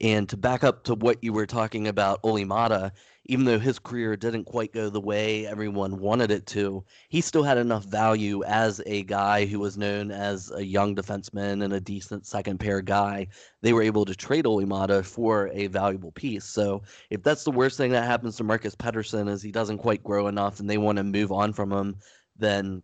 And 0.02 0.28
to 0.30 0.38
back 0.38 0.64
up 0.64 0.84
to 0.86 0.96
what 0.96 1.24
you 1.24 1.32
were 1.32 1.46
talking 1.46 1.88
about, 1.88 2.20
Olli 2.24 2.44
Maatta, 2.44 2.92
even 3.28 3.46
though 3.46 3.60
his 3.60 3.80
career 3.80 4.16
didn't 4.16 4.44
quite 4.44 4.74
go 4.74 4.90
the 4.90 5.02
way 5.02 5.48
everyone 5.48 6.00
wanted 6.00 6.32
it 6.32 6.46
to, 6.48 6.84
he 7.10 7.22
still 7.22 7.44
had 7.44 7.58
enough 7.58 7.86
value 7.86 8.44
as 8.44 8.82
a 8.86 9.04
guy 9.04 9.46
who 9.46 9.60
was 9.60 9.78
known 9.78 10.12
as 10.12 10.52
a 10.52 10.64
young 10.64 10.96
defenseman 10.96 11.64
and 11.64 11.74
a 11.74 11.80
decent 11.80 12.26
second 12.28 12.60
pair 12.60 12.82
guy. 12.82 13.28
They 13.62 13.74
were 13.74 13.82
able 13.82 14.06
to 14.06 14.16
trade 14.16 14.46
Olli 14.46 14.66
Maatta 14.66 15.02
for 15.04 15.50
a 15.54 15.68
valuable 15.68 16.12
piece. 16.12 16.46
So 16.46 16.84
if 17.10 17.24
that's 17.24 17.44
the 17.44 17.52
worst 17.52 17.78
thing 17.78 17.92
that 17.92 18.06
happens 18.06 18.36
to 18.38 18.44
Marcus 18.44 18.76
Pettersson 18.76 19.30
is 19.30 19.42
he 19.42 19.52
doesn't 19.52 19.80
quite 19.80 20.04
grow 20.04 20.28
enough 20.28 20.60
and 20.60 20.70
they 20.70 20.78
want 20.78 20.98
to 20.98 21.04
move 21.04 21.32
on 21.32 21.54
from 21.54 21.72
him, 21.72 21.96
then 22.38 22.84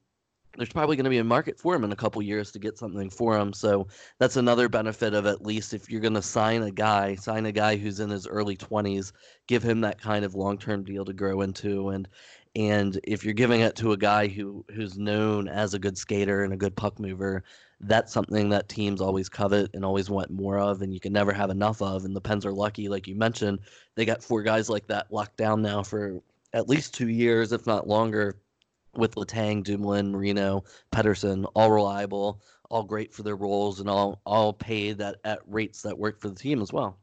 there's 0.58 0.70
probably 0.70 0.96
going 0.96 1.06
to 1.06 1.10
be 1.10 1.20
a 1.20 1.24
market 1.24 1.58
for 1.58 1.74
him 1.74 1.84
in 1.84 1.92
a 1.92 1.96
couple 1.96 2.22
years 2.22 2.52
to 2.52 2.60
get 2.60 2.78
something 2.78 3.10
for 3.10 3.38
him. 3.38 3.54
So 3.54 3.88
that's 4.20 4.36
another 4.36 4.68
benefit 4.68 5.14
of 5.14 5.26
at 5.26 5.46
least 5.46 5.74
if 5.74 5.90
you're 5.90 6.02
going 6.02 6.14
to 6.14 6.22
sign 6.22 6.64
a 6.64 6.72
guy, 6.72 7.16
sign 7.16 7.46
a 7.46 7.52
guy 7.52 7.78
who's 7.78 8.00
in 8.00 8.10
his 8.10 8.28
early 8.28 8.58
20s, 8.58 9.14
give 9.48 9.64
him 9.64 9.82
that 9.82 10.02
kind 10.02 10.26
of 10.26 10.36
long-term 10.36 10.84
deal 10.84 11.06
to 11.06 11.14
grow 11.14 11.42
into 11.42 11.90
and 11.90 12.08
and 12.54 13.00
if 13.06 13.24
you're 13.24 13.34
giving 13.34 13.62
it 13.62 13.78
to 13.78 13.94
a 13.94 13.98
guy 13.98 14.28
who 14.28 14.66
who's 14.74 14.98
known 14.98 15.48
as 15.48 15.74
a 15.74 15.80
good 15.80 15.98
skater 15.98 16.44
and 16.44 16.52
a 16.52 16.58
good 16.58 16.76
puck 16.76 17.00
mover, 17.00 17.44
that's 17.80 18.12
something 18.12 18.50
that 18.50 18.68
teams 18.68 19.00
always 19.00 19.30
covet 19.30 19.72
and 19.74 19.86
always 19.86 20.10
want 20.10 20.30
more 20.32 20.60
of 20.60 20.82
and 20.82 20.94
you 20.94 21.00
can 21.00 21.14
never 21.14 21.32
have 21.32 21.50
enough 21.50 21.82
of 21.82 22.04
and 22.04 22.14
the 22.14 22.20
Pens 22.20 22.46
are 22.46 22.52
lucky 22.52 22.90
like 22.90 23.08
you 23.08 23.16
mentioned, 23.16 23.60
they 23.96 24.04
got 24.04 24.22
four 24.22 24.44
guys 24.44 24.70
like 24.70 24.86
that 24.88 25.12
locked 25.14 25.38
down 25.38 25.62
now 25.62 25.82
for 25.82 26.22
at 26.54 26.68
least 26.68 26.94
2 26.94 27.08
years 27.08 27.54
if 27.54 27.66
not 27.66 27.88
longer 27.88 28.36
with 28.96 29.16
Letang, 29.16 29.64
Dumoulin, 29.64 30.12
Marino, 30.12 30.64
Pettersson, 30.92 31.50
all 31.56 31.72
reliable, 31.72 32.42
all 32.70 32.84
great 32.84 33.14
for 33.14 33.24
their 33.24 33.36
roles, 33.36 33.80
and 33.80 33.90
all 33.90 34.22
all 34.26 34.54
paid 34.54 35.02
at, 35.02 35.18
at 35.24 35.40
rates 35.48 35.82
that 35.82 35.98
work 35.98 36.20
for 36.20 36.30
the 36.30 36.36
team 36.36 36.62
as 36.62 36.72
well. 36.74 37.00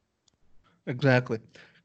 Exactly. 0.86 1.38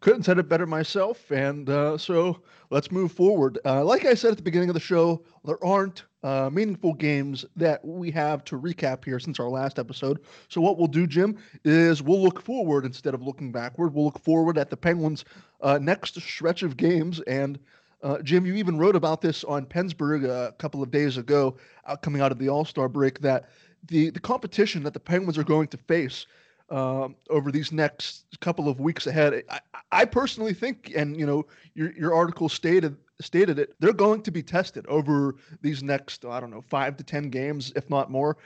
Couldn't 0.04 0.24
said 0.24 0.38
it 0.38 0.50
better 0.50 0.66
myself. 0.66 1.32
And 1.32 1.70
uh, 1.70 1.98
so 1.98 2.42
let's 2.70 2.92
move 2.92 3.14
forward. 3.14 3.60
Uh, 3.64 3.86
like 3.86 4.04
I 4.04 4.14
said 4.14 4.32
at 4.32 4.38
the 4.38 4.44
beginning 4.44 4.70
of 4.70 4.74
the 4.74 4.82
show, 4.82 5.24
there 5.46 5.64
aren't 5.64 6.04
uh, 6.24 6.50
meaningful 6.52 6.94
games 6.94 7.46
that 7.56 7.84
we 7.86 8.12
have 8.12 8.44
to 8.46 8.60
recap 8.60 9.06
here 9.06 9.18
since 9.18 9.40
our 9.40 9.50
last 9.50 9.80
episode. 9.80 10.20
So 10.50 10.60
what 10.60 10.78
we'll 10.78 10.88
do, 10.88 11.08
Jim, 11.08 11.38
is 11.64 12.02
we'll 12.02 12.22
look 12.22 12.42
forward 12.42 12.86
instead 12.86 13.14
of 13.14 13.22
looking 13.22 13.52
backward. 13.54 13.94
We'll 13.94 14.06
look 14.06 14.20
forward 14.20 14.58
at 14.58 14.70
the 14.70 14.76
Penguins' 14.76 15.24
uh, 15.62 15.80
next 15.82 16.20
stretch 16.20 16.64
of 16.64 16.76
games 16.76 17.22
and 17.22 17.58
uh, 18.04 18.22
Jim, 18.22 18.46
you 18.46 18.56
even 18.56 18.78
wrote 18.78 18.96
about 18.96 19.22
this 19.22 19.44
on 19.46 19.66
PensBurgh 19.66 20.26
a 20.26 20.52
couple 20.54 20.84
of 20.84 20.92
days 20.92 21.18
ago, 21.18 21.56
uh, 21.86 21.96
coming 21.96 22.22
out 22.22 22.32
of 22.32 22.38
the 22.38 22.50
All 22.50 22.66
Star 22.66 22.90
break, 22.90 23.20
that 23.22 23.50
the, 23.88 24.10
the 24.10 24.20
competition 24.20 24.84
that 24.84 24.94
the 24.94 25.00
Penguins 25.00 25.38
are 25.38 25.44
going 25.44 25.68
to 25.70 25.78
face 25.78 26.28
um, 26.70 27.16
over 27.30 27.52
these 27.52 27.72
next 27.72 28.26
couple 28.42 28.68
of 28.68 28.80
weeks 28.80 29.08
ahead, 29.08 29.44
I, 29.50 29.60
I, 29.92 30.06
personally 30.06 30.54
think, 30.54 30.92
and 30.96 31.18
you 31.18 31.26
know, 31.26 31.46
your 31.76 31.92
your 31.94 32.14
article 32.14 32.50
stated 32.50 32.98
stated 33.22 33.60
it, 33.60 33.74
they're 33.80 33.94
going 33.94 34.22
to 34.24 34.32
be 34.32 34.44
tested 34.44 34.86
over 34.88 35.36
these 35.62 35.82
next, 35.82 36.26
I 36.26 36.40
don't 36.40 36.52
know, 36.52 36.62
five 36.62 36.98
to 36.98 37.04
ten 37.04 37.30
games, 37.30 37.72
if 37.76 37.90
not 37.90 38.12
more. 38.12 38.38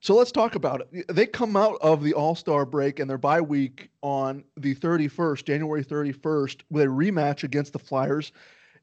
So 0.00 0.14
let's 0.14 0.32
talk 0.32 0.54
about 0.54 0.80
it. 0.80 1.08
They 1.08 1.26
come 1.26 1.56
out 1.56 1.76
of 1.82 2.02
the 2.02 2.14
All 2.14 2.34
Star 2.34 2.64
break 2.64 3.00
and 3.00 3.08
their 3.08 3.18
bye 3.18 3.40
week 3.40 3.90
on 4.02 4.44
the 4.56 4.74
31st, 4.74 5.44
January 5.44 5.84
31st, 5.84 6.62
with 6.70 6.84
a 6.84 6.86
rematch 6.86 7.44
against 7.44 7.72
the 7.72 7.78
Flyers. 7.78 8.32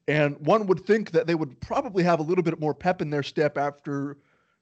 And 0.08 0.36
one 0.46 0.66
would 0.66 0.86
think 0.86 1.10
that 1.12 1.26
they 1.26 1.34
would 1.34 1.60
probably 1.60 2.02
have 2.04 2.20
a 2.20 2.22
little 2.22 2.44
bit 2.44 2.60
more 2.60 2.74
pep 2.74 3.02
in 3.02 3.10
their 3.10 3.22
step 3.22 3.58
after, 3.58 4.16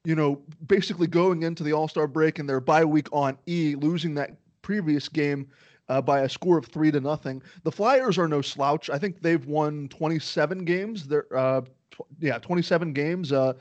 you 0.04 0.14
know, 0.14 0.40
basically 0.66 1.06
going 1.06 1.42
into 1.42 1.62
the 1.62 1.72
All 1.72 1.88
Star 1.88 2.06
break 2.06 2.38
and 2.38 2.48
their 2.48 2.60
bye 2.60 2.84
week 2.84 3.08
on 3.12 3.36
E, 3.46 3.74
losing 3.74 4.14
that 4.14 4.36
previous 4.62 5.08
game 5.08 5.46
uh, 5.88 6.00
by 6.00 6.20
a 6.20 6.28
score 6.28 6.56
of 6.56 6.66
three 6.66 6.90
to 6.90 7.00
nothing. 7.00 7.42
The 7.62 7.72
Flyers 7.72 8.16
are 8.16 8.28
no 8.28 8.40
slouch. 8.40 8.88
I 8.88 8.98
think 8.98 9.20
they've 9.20 9.44
won 9.44 9.88
27 9.88 10.64
games. 10.64 11.06
They're, 11.06 11.26
uh, 11.36 11.60
tw- 11.90 12.06
yeah, 12.20 12.38
27 12.38 12.92
games. 12.94 13.32
Uh, 13.32 13.52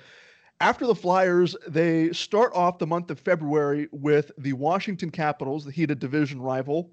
after 0.62 0.88
the 0.88 0.96
Flyers, 0.96 1.58
they 1.68 2.14
start 2.14 2.54
off 2.56 2.78
the 2.78 2.88
month 2.88 3.12
of 3.12 3.20
February 3.20 3.90
with 3.92 4.32
the 4.38 4.54
Washington 4.54 5.10
Capitals, 5.10 5.66
the 5.66 5.72
heated 5.72 6.00
division 6.00 6.42
rival. 6.42 6.92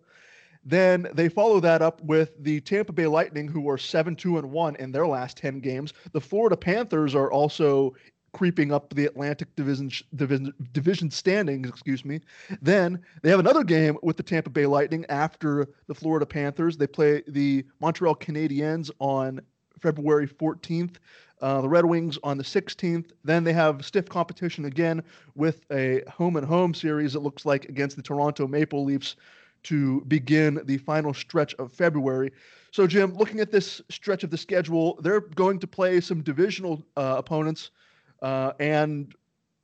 Then 0.64 1.08
they 1.14 1.28
follow 1.28 1.60
that 1.60 1.82
up 1.82 2.02
with 2.02 2.32
the 2.42 2.60
Tampa 2.60 2.92
Bay 2.92 3.06
Lightning, 3.06 3.48
who 3.48 3.68
are 3.68 3.78
7 3.78 4.14
2 4.14 4.38
and 4.38 4.50
1 4.50 4.76
in 4.76 4.92
their 4.92 5.06
last 5.06 5.36
10 5.38 5.60
games. 5.60 5.92
The 6.12 6.20
Florida 6.20 6.56
Panthers 6.56 7.14
are 7.14 7.30
also 7.30 7.94
creeping 8.32 8.70
up 8.72 8.94
the 8.94 9.06
Atlantic 9.06 9.54
Division 9.56 9.90
division 10.14 10.52
division 10.72 11.10
standings, 11.10 11.68
excuse 11.68 12.04
me. 12.04 12.20
Then 12.60 13.02
they 13.22 13.30
have 13.30 13.40
another 13.40 13.64
game 13.64 13.96
with 14.02 14.16
the 14.16 14.22
Tampa 14.22 14.50
Bay 14.50 14.66
Lightning 14.66 15.04
after 15.08 15.68
the 15.86 15.94
Florida 15.94 16.26
Panthers. 16.26 16.76
They 16.76 16.86
play 16.86 17.22
the 17.26 17.64
Montreal 17.80 18.16
Canadiens 18.16 18.90
on 18.98 19.40
February 19.80 20.28
14th. 20.28 20.96
Uh, 21.40 21.62
the 21.62 21.68
Red 21.68 21.86
Wings 21.86 22.18
on 22.22 22.36
the 22.36 22.44
16th. 22.44 23.12
Then 23.24 23.44
they 23.44 23.54
have 23.54 23.82
stiff 23.82 24.06
competition 24.06 24.66
again 24.66 25.02
with 25.34 25.64
a 25.72 26.02
home 26.06 26.36
and 26.36 26.46
home 26.46 26.74
series. 26.74 27.14
It 27.14 27.20
looks 27.20 27.46
like 27.46 27.64
against 27.64 27.96
the 27.96 28.02
Toronto 28.02 28.46
Maple 28.46 28.84
Leafs 28.84 29.16
to 29.64 30.00
begin 30.02 30.60
the 30.64 30.78
final 30.78 31.14
stretch 31.14 31.54
of 31.54 31.72
February. 31.72 32.32
So, 32.72 32.86
Jim, 32.86 33.14
looking 33.14 33.40
at 33.40 33.50
this 33.50 33.80
stretch 33.90 34.24
of 34.24 34.30
the 34.30 34.38
schedule, 34.38 34.98
they're 35.02 35.20
going 35.20 35.58
to 35.58 35.66
play 35.66 36.00
some 36.00 36.22
divisional 36.22 36.82
uh, 36.96 37.16
opponents 37.18 37.70
uh, 38.22 38.52
and 38.60 39.14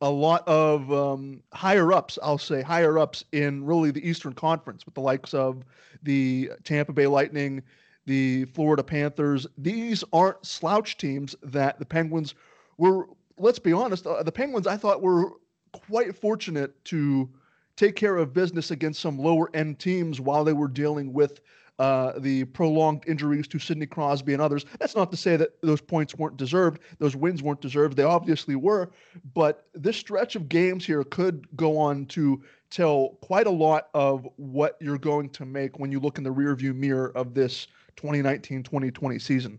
a 0.00 0.10
lot 0.10 0.46
of 0.46 0.92
um, 0.92 1.42
higher 1.52 1.92
ups, 1.92 2.18
I'll 2.22 2.38
say 2.38 2.62
higher 2.62 2.98
ups 2.98 3.24
in 3.32 3.64
really 3.64 3.90
the 3.90 4.06
Eastern 4.06 4.34
Conference 4.34 4.84
with 4.84 4.94
the 4.94 5.00
likes 5.00 5.32
of 5.32 5.64
the 6.02 6.50
Tampa 6.64 6.92
Bay 6.92 7.06
Lightning, 7.06 7.62
the 8.04 8.44
Florida 8.46 8.82
Panthers. 8.82 9.46
These 9.56 10.04
aren't 10.12 10.44
slouch 10.44 10.98
teams 10.98 11.34
that 11.42 11.78
the 11.78 11.86
Penguins 11.86 12.34
were, 12.76 13.08
let's 13.38 13.58
be 13.58 13.72
honest, 13.72 14.06
uh, 14.06 14.22
the 14.22 14.32
Penguins 14.32 14.66
I 14.66 14.76
thought 14.76 15.00
were 15.00 15.32
quite 15.72 16.14
fortunate 16.14 16.84
to 16.86 17.28
take 17.76 17.96
care 17.96 18.16
of 18.16 18.32
business 18.32 18.70
against 18.70 19.00
some 19.00 19.18
lower 19.18 19.50
end 19.54 19.78
teams 19.78 20.20
while 20.20 20.44
they 20.44 20.52
were 20.52 20.68
dealing 20.68 21.12
with 21.12 21.40
uh, 21.78 22.12
the 22.18 22.44
prolonged 22.44 23.04
injuries 23.06 23.46
to 23.46 23.58
Sidney 23.58 23.86
Crosby 23.86 24.32
and 24.32 24.40
others. 24.40 24.64
That's 24.78 24.96
not 24.96 25.10
to 25.10 25.16
say 25.16 25.36
that 25.36 25.60
those 25.60 25.80
points 25.80 26.14
weren't 26.14 26.38
deserved, 26.38 26.80
those 26.98 27.14
wins 27.14 27.42
weren't 27.42 27.60
deserved. 27.60 27.96
They 27.96 28.02
obviously 28.02 28.56
were, 28.56 28.90
but 29.34 29.66
this 29.74 29.96
stretch 29.96 30.36
of 30.36 30.48
games 30.48 30.86
here 30.86 31.04
could 31.04 31.46
go 31.56 31.76
on 31.76 32.06
to 32.06 32.42
tell 32.70 33.18
quite 33.20 33.46
a 33.46 33.50
lot 33.50 33.88
of 33.92 34.26
what 34.36 34.76
you're 34.80 34.98
going 34.98 35.28
to 35.30 35.44
make 35.44 35.78
when 35.78 35.92
you 35.92 36.00
look 36.00 36.18
in 36.18 36.24
the 36.24 36.32
rearview 36.32 36.74
mirror 36.74 37.12
of 37.14 37.34
this 37.34 37.66
2019 37.96 38.62
2020 38.62 39.18
season. 39.18 39.58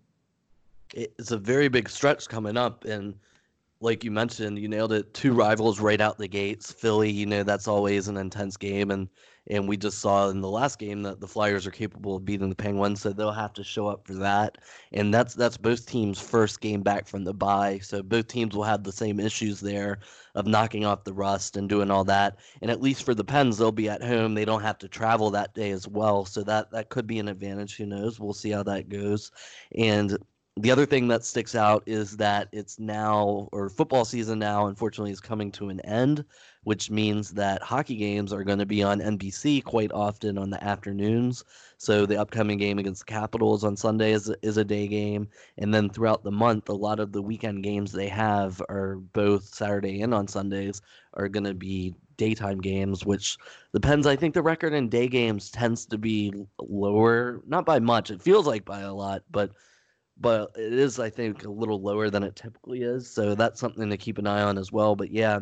It's 0.94 1.32
a 1.32 1.38
very 1.38 1.68
big 1.68 1.90
stretch 1.90 2.28
coming 2.28 2.58
up, 2.58 2.86
and 2.86 3.14
like 3.80 4.04
you 4.04 4.12
mentioned, 4.12 4.58
you 4.60 4.68
nailed 4.68 4.92
it. 4.94 5.14
Two 5.14 5.34
rivals 5.34 5.80
right 5.80 6.02
out 6.02 6.18
the 6.18 6.28
gates. 6.28 6.72
Philly, 6.72 7.12
you 7.12 7.26
know, 7.26 7.44
that's 7.44 7.68
always 7.68 8.08
an 8.08 8.18
intense 8.18 8.58
game, 8.58 8.92
and 8.92 9.08
and 9.50 9.68
we 9.68 9.78
just 9.78 10.00
saw 10.00 10.30
in 10.30 10.42
the 10.42 10.50
last 10.50 10.78
game 10.80 11.04
that 11.04 11.22
the 11.22 11.28
Flyers 11.28 11.66
are 11.66 11.72
capable 11.72 12.16
of 12.16 12.26
beating 12.26 12.50
the 12.50 12.56
Penguins, 12.56 13.02
so 13.02 13.14
they'll 13.14 13.32
have 13.32 13.54
to 13.54 13.64
show 13.64 13.88
up 13.88 14.06
for 14.06 14.16
that. 14.16 14.58
And 14.92 15.14
that's 15.14 15.36
that's 15.36 15.58
both 15.58 15.86
teams' 15.86 16.20
first 16.20 16.60
game 16.60 16.82
back 16.82 17.08
from 17.08 17.24
the 17.24 17.34
bye, 17.34 17.80
so 17.80 18.02
both 18.04 18.28
teams 18.28 18.56
will 18.56 18.64
have 18.64 18.84
the 18.84 18.92
same 18.92 19.20
issues 19.20 19.60
there 19.60 20.00
of 20.36 20.48
knocking 20.48 20.86
off 20.86 21.04
the 21.04 21.14
rust 21.14 21.56
and 21.56 21.70
doing 21.70 21.92
all 21.92 22.04
that. 22.06 22.40
And 22.62 22.72
at 22.72 22.82
least 22.82 23.04
for 23.04 23.14
the 23.14 23.24
Pens, 23.24 23.58
they'll 23.58 23.72
be 23.72 23.90
at 23.90 24.04
home; 24.04 24.34
they 24.34 24.46
don't 24.46 24.62
have 24.64 24.80
to 24.80 24.88
travel 24.88 25.30
that 25.32 25.54
day 25.54 25.72
as 25.72 25.88
well, 25.88 26.26
so 26.26 26.44
that 26.44 26.72
that 26.72 26.90
could 26.90 27.08
be 27.08 27.20
an 27.20 27.28
advantage. 27.28 27.78
Who 27.78 27.86
knows? 27.86 28.20
We'll 28.20 28.34
see 28.34 28.52
how 28.52 28.64
that 28.64 28.90
goes. 28.90 29.32
And 29.76 30.18
the 30.58 30.72
other 30.72 30.86
thing 30.86 31.08
that 31.08 31.24
sticks 31.24 31.56
out 31.56 31.84
is 31.86 32.18
that 32.18 32.48
it's 32.52 32.80
now, 32.80 33.48
or 33.52 33.70
football 33.70 34.06
season 34.06 34.40
now, 34.40 34.68
unfortunately, 34.68 35.12
is 35.12 35.20
coming 35.20 35.52
to 35.52 35.70
an 35.70 35.80
end, 35.82 36.26
which 36.64 36.90
means 36.90 37.32
that 37.32 37.62
hockey 37.62 37.96
games 37.96 38.34
are 38.34 38.44
going 38.44 38.60
to 38.60 38.66
be 38.66 38.82
on 38.82 39.00
NBC 39.00 39.64
quite 39.64 39.92
often 39.92 40.38
on 40.38 40.50
the 40.50 40.64
afternoons. 40.64 41.44
So 41.78 42.06
the 42.06 42.20
upcoming 42.20 42.58
game 42.58 42.80
against 42.80 43.06
the 43.06 43.12
Capitals 43.12 43.64
on 43.64 43.78
Sunday 43.78 44.12
is, 44.12 44.34
is 44.42 44.58
a 44.58 44.66
day 44.66 44.88
game. 44.88 45.30
And 45.58 45.74
then 45.74 45.90
throughout 45.90 46.24
the 46.24 46.32
month, 46.32 46.70
a 46.70 46.74
lot 46.74 47.00
of 47.00 47.12
the 47.12 47.22
weekend 47.22 47.64
games 47.64 47.92
they 47.92 48.08
have 48.10 48.62
are 48.68 48.96
both 49.14 49.44
Saturday 49.44 50.02
and 50.02 50.14
on 50.14 50.28
Sundays 50.28 50.82
are 51.14 51.30
going 51.30 51.46
to 51.46 51.54
be 51.54 51.94
daytime 52.18 52.60
games, 52.60 53.06
which 53.06 53.38
depends. 53.74 54.08
I 54.08 54.16
think 54.16 54.34
the 54.34 54.42
record 54.42 54.74
in 54.74 54.90
day 54.90 55.08
games 55.08 55.52
tends 55.52 55.86
to 55.86 55.98
be 55.98 56.34
lower, 56.60 57.42
not 57.46 57.66
by 57.66 57.80
much. 57.80 58.10
It 58.10 58.22
feels 58.22 58.48
like 58.48 58.66
by 58.66 58.82
a 58.82 58.94
lot, 58.94 59.24
but 59.30 59.52
but 60.20 60.52
it 60.56 60.74
is, 60.74 61.00
I 61.00 61.10
think, 61.10 61.46
a 61.46 61.52
little 61.52 61.82
lower 61.82 62.10
than 62.10 62.24
it 62.24 62.36
typically 62.36 62.82
is. 62.82 63.10
So 63.10 63.36
that's 63.36 63.60
something 63.60 63.90
to 63.90 63.98
keep 63.98 64.18
an 64.18 64.28
eye 64.28 64.42
on 64.42 64.58
as 64.58 64.72
well. 64.72 64.96
But 64.96 65.12
yeah, 65.12 65.40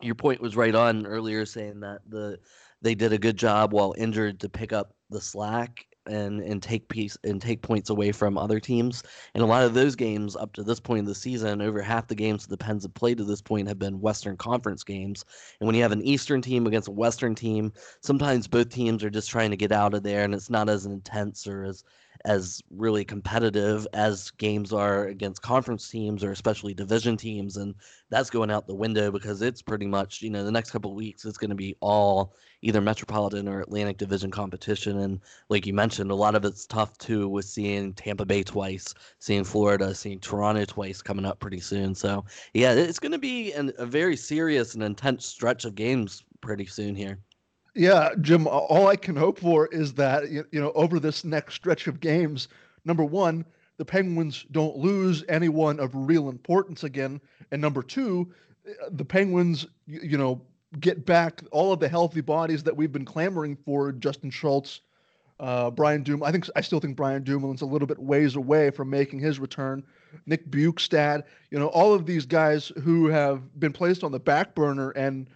your 0.00 0.14
point 0.14 0.40
was 0.40 0.56
right 0.56 0.74
on 0.74 1.06
earlier, 1.06 1.44
saying 1.44 1.80
that 1.80 2.00
the 2.08 2.38
they 2.80 2.94
did 2.94 3.12
a 3.12 3.18
good 3.18 3.36
job 3.36 3.72
while 3.72 3.94
injured 3.98 4.40
to 4.40 4.48
pick 4.48 4.72
up 4.72 4.94
the 5.10 5.20
slack 5.20 5.84
and 6.06 6.40
and 6.40 6.62
take 6.62 6.88
piece 6.88 7.18
and 7.24 7.42
take 7.42 7.60
points 7.60 7.90
away 7.90 8.12
from 8.12 8.38
other 8.38 8.60
teams. 8.60 9.02
And 9.34 9.42
a 9.42 9.46
lot 9.46 9.64
of 9.64 9.74
those 9.74 9.94
games 9.94 10.36
up 10.36 10.52
to 10.54 10.62
this 10.62 10.80
point 10.80 11.00
of 11.00 11.06
the 11.06 11.14
season, 11.14 11.60
over 11.60 11.82
half 11.82 12.06
the 12.06 12.14
games 12.14 12.46
the 12.46 12.56
Pens 12.56 12.84
have 12.84 12.94
played 12.94 13.18
to 13.18 13.24
this 13.24 13.42
point 13.42 13.68
have 13.68 13.78
been 13.78 14.00
Western 14.00 14.36
Conference 14.36 14.84
games. 14.84 15.24
And 15.60 15.66
when 15.66 15.76
you 15.76 15.82
have 15.82 15.92
an 15.92 16.02
Eastern 16.02 16.40
team 16.40 16.66
against 16.66 16.88
a 16.88 16.92
Western 16.92 17.34
team, 17.34 17.72
sometimes 18.00 18.48
both 18.48 18.70
teams 18.70 19.04
are 19.04 19.10
just 19.10 19.30
trying 19.30 19.50
to 19.50 19.56
get 19.56 19.72
out 19.72 19.94
of 19.94 20.02
there, 20.02 20.24
and 20.24 20.34
it's 20.34 20.50
not 20.50 20.68
as 20.68 20.86
intense 20.86 21.46
or 21.46 21.64
as 21.64 21.84
as 22.24 22.62
really 22.70 23.04
competitive 23.04 23.86
as 23.92 24.30
games 24.32 24.72
are 24.72 25.06
against 25.06 25.42
conference 25.42 25.88
teams 25.88 26.24
or 26.24 26.32
especially 26.32 26.74
division 26.74 27.16
teams 27.16 27.56
and 27.56 27.74
that's 28.10 28.30
going 28.30 28.50
out 28.50 28.66
the 28.66 28.74
window 28.74 29.10
because 29.10 29.42
it's 29.42 29.62
pretty 29.62 29.86
much 29.86 30.22
you 30.22 30.30
know 30.30 30.44
the 30.44 30.52
next 30.52 30.70
couple 30.70 30.94
weeks 30.94 31.24
it's 31.24 31.38
going 31.38 31.50
to 31.50 31.56
be 31.56 31.76
all 31.80 32.34
either 32.62 32.80
metropolitan 32.80 33.48
or 33.48 33.60
atlantic 33.60 33.98
division 33.98 34.30
competition. 34.30 34.98
And 34.98 35.20
like 35.48 35.66
you 35.66 35.74
mentioned 35.74 36.10
a 36.10 36.14
lot 36.14 36.34
of 36.34 36.44
it's 36.44 36.66
tough 36.66 36.96
too 36.98 37.28
with 37.28 37.44
seeing 37.44 37.92
tampa 37.94 38.24
bay 38.24 38.42
twice 38.42 38.94
seeing 39.18 39.44
florida 39.44 39.94
seeing 39.94 40.20
toronto 40.20 40.64
twice 40.64 41.02
coming 41.02 41.24
up 41.24 41.38
pretty 41.38 41.60
soon. 41.60 41.94
So 41.94 42.24
yeah 42.54 42.72
it's 42.72 42.98
going 42.98 43.12
to 43.12 43.18
be 43.18 43.52
an, 43.52 43.72
a 43.78 43.86
very 43.86 44.16
serious 44.16 44.74
and 44.74 44.82
intense 44.82 45.26
stretch 45.26 45.64
of 45.64 45.74
games 45.74 46.24
pretty 46.40 46.66
soon 46.66 46.94
here 46.94 47.18
yeah, 47.78 48.10
Jim, 48.20 48.48
all 48.48 48.88
I 48.88 48.96
can 48.96 49.14
hope 49.14 49.38
for 49.38 49.68
is 49.68 49.94
that, 49.94 50.28
you 50.30 50.44
know, 50.52 50.72
over 50.72 50.98
this 50.98 51.24
next 51.24 51.54
stretch 51.54 51.86
of 51.86 52.00
games, 52.00 52.48
number 52.84 53.04
one, 53.04 53.44
the 53.76 53.84
Penguins 53.84 54.44
don't 54.50 54.76
lose 54.76 55.24
anyone 55.28 55.78
of 55.78 55.94
real 55.94 56.28
importance 56.28 56.82
again. 56.82 57.20
And 57.52 57.62
number 57.62 57.84
two, 57.84 58.32
the 58.90 59.04
Penguins, 59.04 59.64
you 59.86 60.18
know, 60.18 60.42
get 60.80 61.06
back 61.06 61.40
all 61.52 61.72
of 61.72 61.78
the 61.78 61.88
healthy 61.88 62.20
bodies 62.20 62.64
that 62.64 62.76
we've 62.76 62.92
been 62.92 63.04
clamoring 63.04 63.56
for 63.64 63.92
Justin 63.92 64.30
Schultz, 64.30 64.80
uh, 65.38 65.70
Brian 65.70 66.02
Doom. 66.02 66.24
I 66.24 66.32
think 66.32 66.48
I 66.56 66.60
still 66.60 66.80
think 66.80 66.96
Brian 66.96 67.22
Dumoulin's 67.22 67.62
a 67.62 67.66
little 67.66 67.86
bit 67.86 68.00
ways 68.00 68.34
away 68.34 68.70
from 68.70 68.90
making 68.90 69.20
his 69.20 69.38
return. 69.38 69.84
Nick 70.26 70.50
Bjugstad, 70.50 71.22
you 71.52 71.60
know, 71.60 71.68
all 71.68 71.94
of 71.94 72.06
these 72.06 72.26
guys 72.26 72.72
who 72.82 73.06
have 73.06 73.60
been 73.60 73.72
placed 73.72 74.02
on 74.02 74.10
the 74.10 74.18
back 74.18 74.56
burner 74.56 74.90
and 74.90 75.28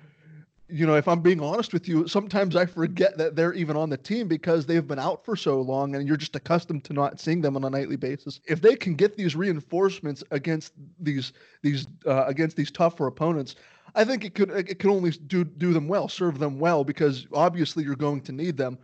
you 0.73 0.87
know, 0.87 0.95
if 0.95 1.07
I'm 1.07 1.21
being 1.21 1.41
honest 1.41 1.75
with 1.75 1.87
you, 1.87 2.09
sometimes 2.09 2.57
I 2.57 2.65
forget 2.65 3.19
that 3.19 3.37
they're 3.37 3.53
even 3.53 3.77
on 3.77 3.91
the 3.91 3.99
team 3.99 4.27
because 4.27 4.65
they've 4.65 4.87
been 4.87 4.99
out 4.99 5.23
for 5.23 5.37
so 5.37 5.61
long 5.61 5.95
and 5.95 6.09
you're 6.09 6.17
just 6.17 6.35
accustomed 6.35 6.85
to 6.85 6.95
not 6.95 7.21
seeing 7.21 7.43
them 7.43 7.57
on 7.57 7.65
a 7.65 7.71
nightly 7.71 7.97
basis. 7.97 8.41
If 8.47 8.63
they 8.63 8.75
can 8.75 8.95
get 8.95 9.17
these 9.17 9.37
reinforcements 9.37 10.25
against 10.31 10.73
these 10.99 11.35
these 11.61 11.87
uh, 12.07 12.25
against 12.25 12.57
these 12.57 12.71
tougher 12.71 13.07
opponents, 13.07 13.57
I 13.95 14.05
think 14.05 14.25
it 14.25 14.35
could 14.35 14.51
it 14.51 14.79
could 14.79 14.91
only 14.91 15.11
do 15.11 15.45
do 15.45 15.75
them 15.75 15.89
well, 15.89 16.09
serve 16.09 16.39
them 16.39 16.59
well 16.59 16.85
because 16.85 17.27
obviously 17.35 17.85
you're 17.85 17.95
going 17.95 18.23
to 18.23 18.33
need 18.33 18.57
them. 18.57 18.79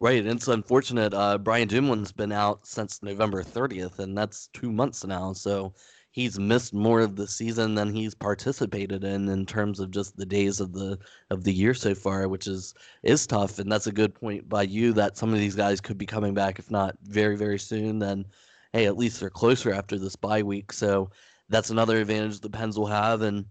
Right, 0.00 0.18
and 0.18 0.28
it's 0.28 0.48
unfortunate. 0.48 1.14
Uh, 1.14 1.38
Brian 1.38 1.68
Dumoulin's 1.68 2.12
been 2.12 2.32
out 2.32 2.66
since 2.66 3.02
November 3.02 3.42
30th, 3.42 4.00
and 4.00 4.18
that's 4.18 4.48
two 4.48 4.70
months 4.70 5.04
now. 5.06 5.32
So 5.32 5.72
he's 6.14 6.38
missed 6.38 6.72
more 6.72 7.00
of 7.00 7.16
the 7.16 7.26
season 7.26 7.74
than 7.74 7.92
he's 7.92 8.14
participated 8.14 9.02
in 9.02 9.28
in 9.28 9.44
terms 9.44 9.80
of 9.80 9.90
just 9.90 10.16
the 10.16 10.24
days 10.24 10.60
of 10.60 10.72
the 10.72 10.96
of 11.30 11.42
the 11.42 11.52
year 11.52 11.74
so 11.74 11.92
far, 11.92 12.28
which 12.28 12.46
is 12.46 12.72
is 13.02 13.26
tough. 13.26 13.58
And 13.58 13.70
that's 13.70 13.88
a 13.88 13.92
good 13.92 14.14
point 14.14 14.48
by 14.48 14.62
you 14.62 14.92
that 14.92 15.16
some 15.18 15.32
of 15.32 15.40
these 15.40 15.56
guys 15.56 15.80
could 15.80 15.98
be 15.98 16.06
coming 16.06 16.32
back, 16.32 16.60
if 16.60 16.70
not 16.70 16.96
very 17.02 17.36
very 17.36 17.58
soon. 17.58 17.98
Then, 17.98 18.26
hey, 18.72 18.86
at 18.86 18.96
least 18.96 19.18
they're 19.18 19.28
closer 19.28 19.72
after 19.72 19.98
this 19.98 20.14
bye 20.14 20.42
week. 20.42 20.72
So 20.72 21.10
that's 21.48 21.70
another 21.70 22.00
advantage 22.00 22.38
the 22.40 22.48
Pens 22.48 22.78
will 22.78 22.86
have. 22.86 23.22
And 23.22 23.44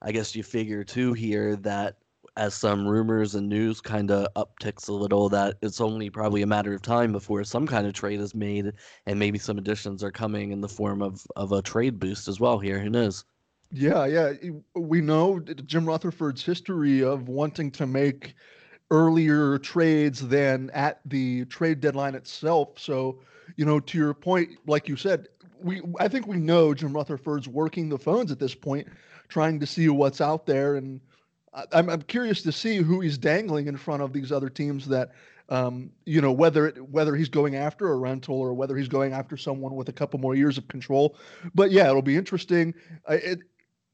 I 0.00 0.10
guess 0.10 0.34
you 0.34 0.42
figure 0.42 0.84
too 0.84 1.12
here 1.12 1.56
that 1.56 1.98
as 2.38 2.54
some 2.54 2.86
rumors 2.86 3.34
and 3.34 3.48
news 3.48 3.80
kind 3.80 4.10
of 4.10 4.32
upticks 4.34 4.88
a 4.88 4.92
little, 4.92 5.28
that 5.28 5.56
it's 5.60 5.80
only 5.80 6.08
probably 6.08 6.42
a 6.42 6.46
matter 6.46 6.72
of 6.72 6.80
time 6.80 7.10
before 7.10 7.42
some 7.42 7.66
kind 7.66 7.86
of 7.86 7.92
trade 7.92 8.20
is 8.20 8.34
made, 8.34 8.72
and 9.06 9.18
maybe 9.18 9.38
some 9.38 9.58
additions 9.58 10.04
are 10.04 10.12
coming 10.12 10.52
in 10.52 10.60
the 10.60 10.68
form 10.68 11.02
of 11.02 11.26
of 11.36 11.52
a 11.52 11.60
trade 11.60 11.98
boost 11.98 12.28
as 12.28 12.38
well. 12.38 12.58
Here, 12.58 12.78
who 12.78 12.88
knows? 12.88 13.24
Yeah, 13.70 14.06
yeah, 14.06 14.32
we 14.76 15.00
know 15.00 15.40
Jim 15.40 15.84
Rutherford's 15.84 16.44
history 16.44 17.02
of 17.02 17.28
wanting 17.28 17.70
to 17.72 17.86
make 17.86 18.34
earlier 18.90 19.58
trades 19.58 20.26
than 20.26 20.70
at 20.70 21.00
the 21.04 21.44
trade 21.46 21.80
deadline 21.80 22.14
itself. 22.14 22.78
So, 22.78 23.20
you 23.56 23.66
know, 23.66 23.80
to 23.80 23.98
your 23.98 24.14
point, 24.14 24.50
like 24.66 24.88
you 24.88 24.96
said, 24.96 25.26
we 25.60 25.82
I 25.98 26.06
think 26.06 26.28
we 26.28 26.38
know 26.38 26.72
Jim 26.72 26.94
Rutherford's 26.94 27.48
working 27.48 27.88
the 27.88 27.98
phones 27.98 28.30
at 28.30 28.38
this 28.38 28.54
point, 28.54 28.86
trying 29.28 29.58
to 29.58 29.66
see 29.66 29.88
what's 29.88 30.20
out 30.20 30.46
there 30.46 30.76
and 30.76 31.00
I'm, 31.72 31.88
I'm 31.88 32.02
curious 32.02 32.42
to 32.42 32.52
see 32.52 32.76
who 32.76 33.00
he's 33.00 33.18
dangling 33.18 33.66
in 33.66 33.76
front 33.76 34.02
of 34.02 34.12
these 34.12 34.32
other 34.32 34.48
teams 34.48 34.86
that 34.88 35.12
um, 35.48 35.90
you 36.04 36.20
know 36.20 36.32
whether 36.32 36.68
it, 36.68 36.88
whether 36.88 37.16
he's 37.16 37.28
going 37.28 37.56
after 37.56 37.90
a 37.90 37.96
rental 37.96 38.36
or 38.36 38.52
whether 38.52 38.76
he's 38.76 38.88
going 38.88 39.12
after 39.12 39.36
someone 39.36 39.74
with 39.74 39.88
a 39.88 39.92
couple 39.92 40.20
more 40.20 40.34
years 40.34 40.58
of 40.58 40.68
control. 40.68 41.16
But 41.54 41.70
yeah, 41.70 41.88
it'll 41.88 42.02
be 42.02 42.16
interesting. 42.16 42.74
Uh, 43.08 43.14
it, 43.22 43.40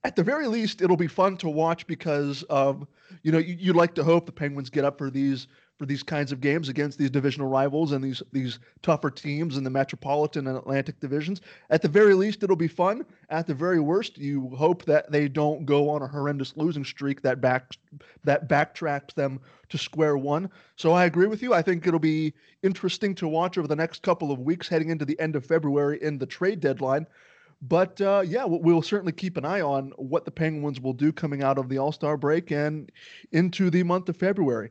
at 0.02 0.16
the 0.16 0.22
very 0.22 0.46
least, 0.46 0.82
it'll 0.82 0.96
be 0.96 1.06
fun 1.06 1.36
to 1.38 1.48
watch 1.48 1.86
because 1.86 2.42
of 2.44 2.86
you 3.22 3.32
know 3.32 3.38
you, 3.38 3.72
would 3.72 3.76
like 3.76 3.94
to 3.94 4.04
hope 4.04 4.26
the 4.26 4.32
Penguins 4.32 4.68
get 4.68 4.84
up 4.84 4.98
for 4.98 5.10
these 5.10 5.46
for 5.78 5.86
these 5.86 6.02
kinds 6.02 6.30
of 6.30 6.40
games 6.40 6.68
against 6.68 6.98
these 6.98 7.10
divisional 7.10 7.48
rivals 7.48 7.92
and 7.92 8.02
these 8.02 8.22
these 8.32 8.58
tougher 8.82 9.10
teams 9.10 9.56
in 9.56 9.64
the 9.64 9.70
Metropolitan 9.70 10.46
and 10.46 10.56
Atlantic 10.56 11.00
divisions. 11.00 11.40
At 11.70 11.82
the 11.82 11.88
very 11.88 12.14
least, 12.14 12.42
it'll 12.42 12.56
be 12.56 12.68
fun. 12.68 13.04
At 13.30 13.46
the 13.46 13.54
very 13.54 13.80
worst, 13.80 14.18
you 14.18 14.50
hope 14.56 14.84
that 14.84 15.10
they 15.10 15.28
don't 15.28 15.66
go 15.66 15.90
on 15.90 16.02
a 16.02 16.06
horrendous 16.06 16.56
losing 16.56 16.84
streak 16.84 17.22
that 17.22 17.40
back 17.40 17.72
that 18.22 18.48
backtracks 18.48 19.14
them 19.14 19.40
to 19.68 19.78
square 19.78 20.16
one. 20.16 20.50
So 20.76 20.92
I 20.92 21.06
agree 21.06 21.26
with 21.26 21.42
you. 21.42 21.54
I 21.54 21.62
think 21.62 21.86
it'll 21.86 21.98
be 21.98 22.34
interesting 22.62 23.14
to 23.16 23.28
watch 23.28 23.58
over 23.58 23.66
the 23.68 23.76
next 23.76 24.02
couple 24.02 24.30
of 24.30 24.38
weeks, 24.38 24.68
heading 24.68 24.90
into 24.90 25.04
the 25.04 25.18
end 25.18 25.34
of 25.34 25.44
February 25.44 25.98
in 26.02 26.18
the 26.18 26.26
trade 26.26 26.60
deadline. 26.60 27.06
But 27.62 28.00
uh, 28.00 28.22
yeah, 28.26 28.44
we'll 28.44 28.82
certainly 28.82 29.12
keep 29.12 29.36
an 29.36 29.44
eye 29.44 29.62
on 29.62 29.92
what 29.96 30.24
the 30.24 30.30
Penguins 30.30 30.80
will 30.80 30.92
do 30.92 31.12
coming 31.12 31.42
out 31.42 31.58
of 31.58 31.68
the 31.68 31.78
All 31.78 31.92
Star 31.92 32.16
break 32.16 32.50
and 32.52 32.92
into 33.32 33.70
the 33.70 33.82
month 33.82 34.08
of 34.08 34.16
February. 34.16 34.70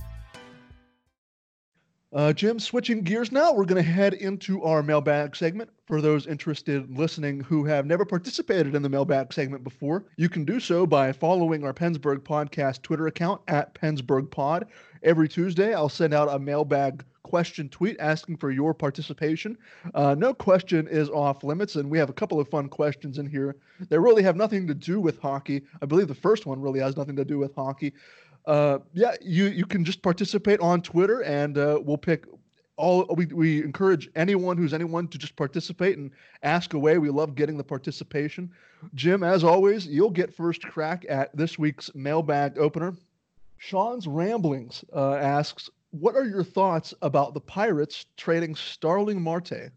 Uh, 2.13 2.33
Jim, 2.33 2.59
switching 2.59 3.03
gears 3.03 3.31
now, 3.31 3.53
we're 3.53 3.63
going 3.63 3.81
to 3.81 3.89
head 3.89 4.13
into 4.13 4.61
our 4.63 4.83
mailbag 4.83 5.33
segment. 5.33 5.69
For 5.85 6.01
those 6.01 6.27
interested 6.27 6.89
in 6.89 6.95
listening 6.95 7.39
who 7.39 7.63
have 7.63 7.85
never 7.85 8.03
participated 8.03 8.75
in 8.75 8.81
the 8.81 8.89
mailbag 8.89 9.31
segment 9.31 9.63
before, 9.63 10.03
you 10.17 10.27
can 10.27 10.43
do 10.43 10.59
so 10.59 10.85
by 10.85 11.13
following 11.13 11.63
our 11.63 11.73
PensBurgh 11.73 12.19
Podcast 12.19 12.81
Twitter 12.81 13.07
account 13.07 13.39
at 13.47 13.73
PensBurgh 13.75 14.29
Pod. 14.29 14.67
Every 15.03 15.29
Tuesday, 15.29 15.73
I'll 15.73 15.87
send 15.87 16.13
out 16.13 16.27
a 16.27 16.37
mailbag 16.37 17.05
question 17.23 17.69
tweet 17.69 17.95
asking 18.01 18.35
for 18.35 18.51
your 18.51 18.73
participation. 18.73 19.57
Uh, 19.95 20.13
no 20.13 20.33
question 20.33 20.89
is 20.89 21.09
off 21.09 21.45
limits, 21.45 21.77
and 21.77 21.89
we 21.89 21.97
have 21.97 22.09
a 22.09 22.13
couple 22.13 22.41
of 22.41 22.49
fun 22.49 22.67
questions 22.67 23.19
in 23.19 23.25
here 23.25 23.55
that 23.87 24.01
really 24.01 24.23
have 24.23 24.35
nothing 24.35 24.67
to 24.67 24.73
do 24.73 24.99
with 24.99 25.17
hockey. 25.19 25.61
I 25.81 25.85
believe 25.85 26.09
the 26.09 26.15
first 26.15 26.45
one 26.45 26.59
really 26.59 26.81
has 26.81 26.97
nothing 26.97 27.15
to 27.15 27.23
do 27.23 27.37
with 27.37 27.55
hockey 27.55 27.93
uh, 28.45 28.79
yeah, 28.93 29.15
you 29.21 29.45
you 29.45 29.65
can 29.65 29.85
just 29.85 30.01
participate 30.01 30.59
on 30.59 30.81
Twitter, 30.81 31.21
and 31.23 31.57
uh, 31.57 31.79
we'll 31.83 31.97
pick 31.97 32.25
all. 32.77 33.05
We 33.15 33.25
we 33.27 33.63
encourage 33.63 34.09
anyone 34.15 34.57
who's 34.57 34.73
anyone 34.73 35.07
to 35.09 35.17
just 35.17 35.35
participate 35.35 35.97
and 35.97 36.11
ask 36.43 36.73
away. 36.73 36.97
We 36.97 37.09
love 37.09 37.35
getting 37.35 37.57
the 37.57 37.63
participation. 37.63 38.51
Jim, 38.95 39.23
as 39.23 39.43
always, 39.43 39.85
you'll 39.85 40.09
get 40.09 40.33
first 40.33 40.63
crack 40.63 41.05
at 41.07 41.35
this 41.35 41.59
week's 41.59 41.93
mailbag 41.93 42.57
opener. 42.57 42.95
Sean's 43.57 44.07
ramblings 44.07 44.83
uh, 44.95 45.15
asks, 45.15 45.69
"What 45.91 46.15
are 46.15 46.25
your 46.25 46.43
thoughts 46.43 46.93
about 47.03 47.35
the 47.35 47.41
Pirates 47.41 48.05
trading 48.17 48.55
Starling 48.55 49.21
Marte?" 49.21 49.71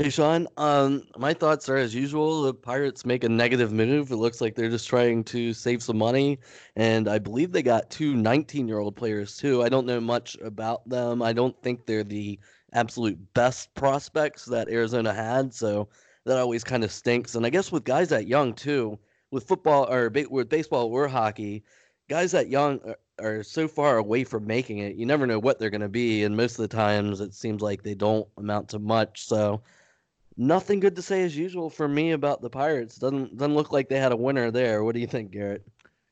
Hey, 0.00 0.08
Sean. 0.08 0.48
Um, 0.56 1.02
my 1.18 1.34
thoughts 1.34 1.68
are 1.68 1.76
as 1.76 1.94
usual. 1.94 2.40
The 2.40 2.54
Pirates 2.54 3.04
make 3.04 3.22
a 3.22 3.28
negative 3.28 3.70
move. 3.70 4.10
It 4.10 4.16
looks 4.16 4.40
like 4.40 4.54
they're 4.54 4.70
just 4.70 4.88
trying 4.88 5.24
to 5.24 5.52
save 5.52 5.82
some 5.82 5.98
money. 5.98 6.38
And 6.74 7.06
I 7.06 7.18
believe 7.18 7.52
they 7.52 7.62
got 7.62 7.90
two 7.90 8.14
19 8.14 8.66
year 8.66 8.78
old 8.78 8.96
players, 8.96 9.36
too. 9.36 9.62
I 9.62 9.68
don't 9.68 9.84
know 9.84 10.00
much 10.00 10.38
about 10.42 10.88
them. 10.88 11.20
I 11.20 11.34
don't 11.34 11.54
think 11.62 11.84
they're 11.84 12.02
the 12.02 12.38
absolute 12.72 13.18
best 13.34 13.74
prospects 13.74 14.46
that 14.46 14.70
Arizona 14.70 15.12
had. 15.12 15.52
So 15.52 15.90
that 16.24 16.38
always 16.38 16.64
kind 16.64 16.82
of 16.82 16.90
stinks. 16.90 17.34
And 17.34 17.44
I 17.44 17.50
guess 17.50 17.70
with 17.70 17.84
guys 17.84 18.08
that 18.08 18.26
young, 18.26 18.54
too, 18.54 18.98
with 19.30 19.46
football 19.46 19.86
or 19.92 20.10
with 20.30 20.48
baseball 20.48 20.86
or 20.86 21.08
hockey, 21.08 21.62
guys 22.08 22.32
that 22.32 22.48
young 22.48 22.80
are, 22.86 22.96
are 23.22 23.42
so 23.42 23.68
far 23.68 23.98
away 23.98 24.24
from 24.24 24.46
making 24.46 24.78
it. 24.78 24.96
You 24.96 25.04
never 25.04 25.26
know 25.26 25.38
what 25.38 25.58
they're 25.58 25.68
going 25.68 25.82
to 25.82 25.90
be. 25.90 26.24
And 26.24 26.34
most 26.34 26.52
of 26.52 26.66
the 26.66 26.74
times 26.74 27.20
it 27.20 27.34
seems 27.34 27.60
like 27.60 27.82
they 27.82 27.94
don't 27.94 28.26
amount 28.38 28.70
to 28.70 28.78
much. 28.78 29.26
So 29.26 29.60
nothing 30.36 30.80
good 30.80 30.96
to 30.96 31.02
say 31.02 31.22
as 31.22 31.36
usual 31.36 31.70
for 31.70 31.88
me 31.88 32.12
about 32.12 32.40
the 32.40 32.50
Pirates. 32.50 32.96
Doesn't 32.96 33.36
doesn't 33.36 33.54
look 33.54 33.72
like 33.72 33.88
they 33.88 33.98
had 33.98 34.12
a 34.12 34.16
winner 34.16 34.50
there. 34.50 34.84
What 34.84 34.94
do 34.94 35.00
you 35.00 35.06
think, 35.06 35.30
Garrett? 35.30 35.66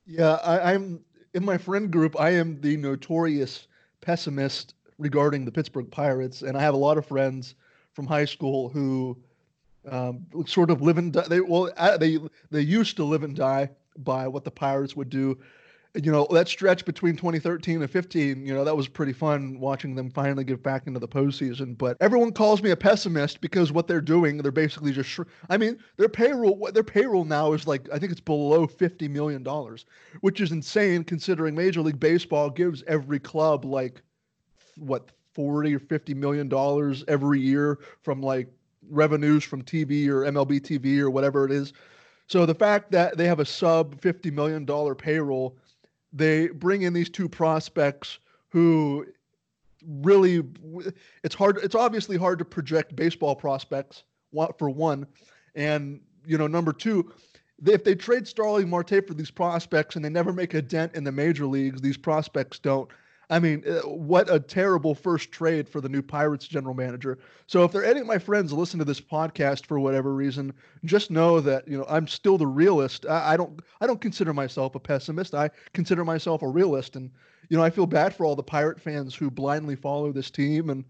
Yeah, 0.07 0.35
I, 0.45 0.75
I'm 0.75 1.01
in 1.35 1.45
my 1.45 1.59
friend 1.59 1.91
group. 1.91 2.19
I 2.19 2.31
am 2.31 2.61
the 2.61 2.77
notorious 2.77 3.67
pessimist 4.01 4.75
regarding 4.99 5.45
the 5.45 5.53
Pittsburgh 5.53 5.91
Pirates, 5.91 6.43
and 6.43 6.57
I 6.57 6.61
have 6.61 6.75
a 6.75 6.79
lot 6.79 6.99
of 6.99 7.07
friends 7.07 7.55
from 7.93 8.07
high 8.07 8.25
school 8.25 8.69
who 8.69 9.17
um, 9.91 10.27
sort 10.47 10.71
of 10.71 10.83
live 10.83 10.99
and 10.99 11.13
die. 11.13 11.27
They 11.29 11.41
well, 11.41 11.71
they 11.99 12.19
they 12.51 12.61
used 12.61 12.97
to 12.97 13.05
live 13.05 13.23
and 13.23 13.37
die 13.37 13.71
by 13.99 14.29
what 14.29 14.45
the 14.45 14.51
Pirates 14.51 14.95
would 14.97 15.11
do 15.11 15.39
you 15.95 16.13
know 16.13 16.27
that 16.31 16.49
stretch 16.49 16.85
between 16.85 17.17
2013 17.17 17.81
and 17.81 17.91
15 17.91 18.47
you 18.47 18.55
know 18.55 18.65
that 18.65 18.77
was 18.77 18.89
pretty 18.89 19.13
fun 19.13 19.59
watching 19.59 19.95
them 19.95 20.11
finally 20.11 20.45
get 20.45 20.63
back 20.63 20.87
into 20.87 21.01
the 21.01 21.09
postseason. 21.09 21.77
But 21.77 21.97
everyone 22.01 22.33
calls 22.33 22.63
me 22.63 22.71
a 22.71 22.77
pessimist 22.77 23.41
because 23.41 23.73
what 23.73 23.89
they're 23.89 24.01
doing 24.01 24.39
they're 24.39 24.53
basically 24.53 24.93
just 24.93 25.19
i 25.49 25.57
mean 25.57 25.79
their 25.97 26.09
payroll 26.09 26.71
their 26.73 26.85
payroll 26.85 27.25
now 27.25 27.53
is 27.53 27.67
like 27.67 27.89
i 27.93 27.99
think 27.99 28.13
it's 28.13 28.21
below 28.21 28.67
50 28.67 29.09
million 29.09 29.43
dollars 29.43 29.87
which 30.21 30.41
is 30.41 30.53
insane 30.53 31.05
considering 31.05 31.55
major 31.55 31.81
league 31.81 32.01
baseball 32.01 32.51
gives 32.51 32.83
every 32.87 33.19
club 33.19 33.65
like 33.65 34.03
what 34.77 35.11
40 35.35 35.75
or 35.75 35.79
50 35.79 36.15
million 36.15 36.49
dollars 36.49 37.05
every 37.09 37.41
year 37.41 37.79
from 38.03 38.21
like 38.21 38.49
revenues 38.91 39.45
from 39.45 39.63
tv 39.63 40.09
or 40.09 40.23
mlb 40.23 40.61
tv 40.61 40.99
or 40.99 41.11
whatever 41.11 41.45
it 41.45 41.53
is. 41.53 41.73
So 42.27 42.45
the 42.45 42.55
fact 42.55 42.91
that 42.91 43.17
they 43.17 43.27
have 43.27 43.41
a 43.41 43.45
sub 43.45 44.01
50 44.01 44.31
million 44.31 44.65
dollar 44.65 44.95
payroll 44.95 45.57
they 46.19 46.49
bring 46.49 46.83
in 46.83 46.93
these 46.93 47.09
two 47.09 47.29
prospects 47.29 48.19
who 48.49 49.07
really 49.87 50.43
it's 51.23 51.35
hard 51.35 51.59
it's 51.59 51.75
obviously 51.75 52.17
hard 52.17 52.39
to 52.39 52.45
project 52.45 52.95
baseball 52.97 53.35
prospects 53.35 54.05
for 54.59 54.69
one. 54.71 55.07
And 55.55 56.01
you 56.27 56.37
know 56.37 56.47
number 56.47 56.73
two 56.73 57.13
if 57.65 57.83
they 57.85 57.95
trade 57.95 58.27
Starling 58.29 58.69
Marte 58.69 59.07
for 59.07 59.15
these 59.15 59.31
prospects 59.31 59.97
and 59.97 60.05
they 60.05 60.11
never 60.11 60.33
make 60.33 60.55
a 60.55 60.63
dent 60.63 60.95
in 60.95 61.05
the 61.05 61.13
major 61.13 61.47
leagues 61.47 61.81
these 61.81 61.97
prospects 61.97 62.59
don't 62.59 62.91
I 63.31 63.39
mean, 63.39 63.63
uh, 63.69 63.81
what 63.87 64.33
a 64.33 64.41
terrible 64.41 64.95
first 64.95 65.31
trade 65.31 65.69
for 65.69 65.83
the 65.83 65.89
new 65.89 66.01
Pirates 66.01 66.49
general 66.49 66.75
manager. 66.75 67.19
So 67.47 67.63
if 67.65 67.73
there 67.73 67.83
are 67.83 67.85
any 67.85 68.01
of 68.01 68.07
my 68.07 68.19
friends 68.19 68.53
listen 68.53 68.79
to 68.79 68.87
this 68.87 69.01
podcast 69.01 69.67
for 69.67 69.79
whatever 69.79 70.15
reason, 70.15 70.53
just 70.85 71.11
know 71.11 71.41
that 71.41 71.69
you 71.69 71.77
know 71.77 71.85
I'm 71.89 72.07
still 72.07 72.39
the 72.39 72.47
realist. 72.47 73.05
I, 73.07 73.35
I 73.35 73.37
don't 73.37 73.61
I 73.81 73.87
don't 73.87 74.01
consider 74.01 74.33
myself 74.33 74.75
a 74.75 74.81
pessimist. 74.81 75.35
I 75.35 75.51
consider 75.75 76.05
myself 76.05 76.43
a 76.43 76.49
realist, 76.49 76.97
and 76.97 77.11
you 77.51 77.57
know 77.57 77.63
I 77.63 77.71
feel 77.71 77.87
bad 77.87 78.15
for 78.15 78.25
all 78.25 78.37
the 78.37 78.43
Pirate 78.43 78.81
fans 78.81 79.15
who 79.15 79.31
blindly 79.31 79.77
follow 79.77 80.11
this 80.11 80.31
team 80.31 80.71
and 80.71 80.85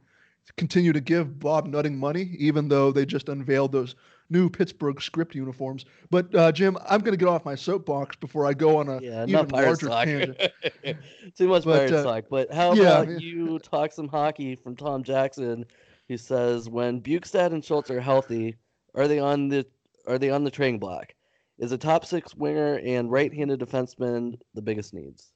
continue 0.56 0.92
to 0.92 1.00
give 1.00 1.40
Bob 1.40 1.66
Nutting 1.66 1.98
money, 1.98 2.36
even 2.38 2.68
though 2.68 2.92
they 2.92 3.04
just 3.04 3.28
unveiled 3.28 3.72
those 3.72 3.96
new 4.30 4.48
Pittsburgh 4.48 5.00
script 5.00 5.34
uniforms. 5.34 5.84
But 6.10 6.34
uh, 6.34 6.52
Jim, 6.52 6.76
I'm 6.88 7.00
going 7.00 7.12
to 7.12 7.16
get 7.16 7.28
off 7.28 7.44
my 7.44 7.54
soapbox 7.54 8.16
before 8.16 8.46
I 8.46 8.54
go 8.54 8.78
on 8.78 8.88
a 8.88 9.00
yeah, 9.00 9.24
even 9.26 9.48
larger 9.48 9.88
tangent. 9.88 10.38
Too 11.36 11.48
much 11.48 11.64
but, 11.64 11.88
pirate 11.88 11.92
uh, 11.92 12.02
talk. 12.02 12.24
But 12.30 12.52
how 12.52 12.74
yeah, 12.74 13.00
about 13.02 13.20
you 13.20 13.58
talk 13.58 13.92
some 13.92 14.08
hockey 14.08 14.56
from 14.56 14.76
Tom 14.76 15.02
Jackson, 15.02 15.64
who 16.08 16.16
says 16.16 16.68
when 16.68 17.00
Bjugstad 17.00 17.52
and 17.52 17.64
Schultz 17.64 17.90
are 17.90 18.00
healthy, 18.00 18.56
are 18.94 19.08
they 19.08 19.18
on 19.18 19.48
the 19.48 19.66
are 20.06 20.18
they 20.18 20.30
on 20.30 20.44
the 20.44 20.50
training 20.50 20.78
block? 20.78 21.14
Is 21.58 21.72
a 21.72 21.78
top 21.78 22.04
six 22.04 22.36
winger 22.36 22.78
and 22.84 23.10
right-handed 23.10 23.58
defenseman 23.58 24.38
the 24.54 24.62
biggest 24.62 24.94
needs? 24.94 25.32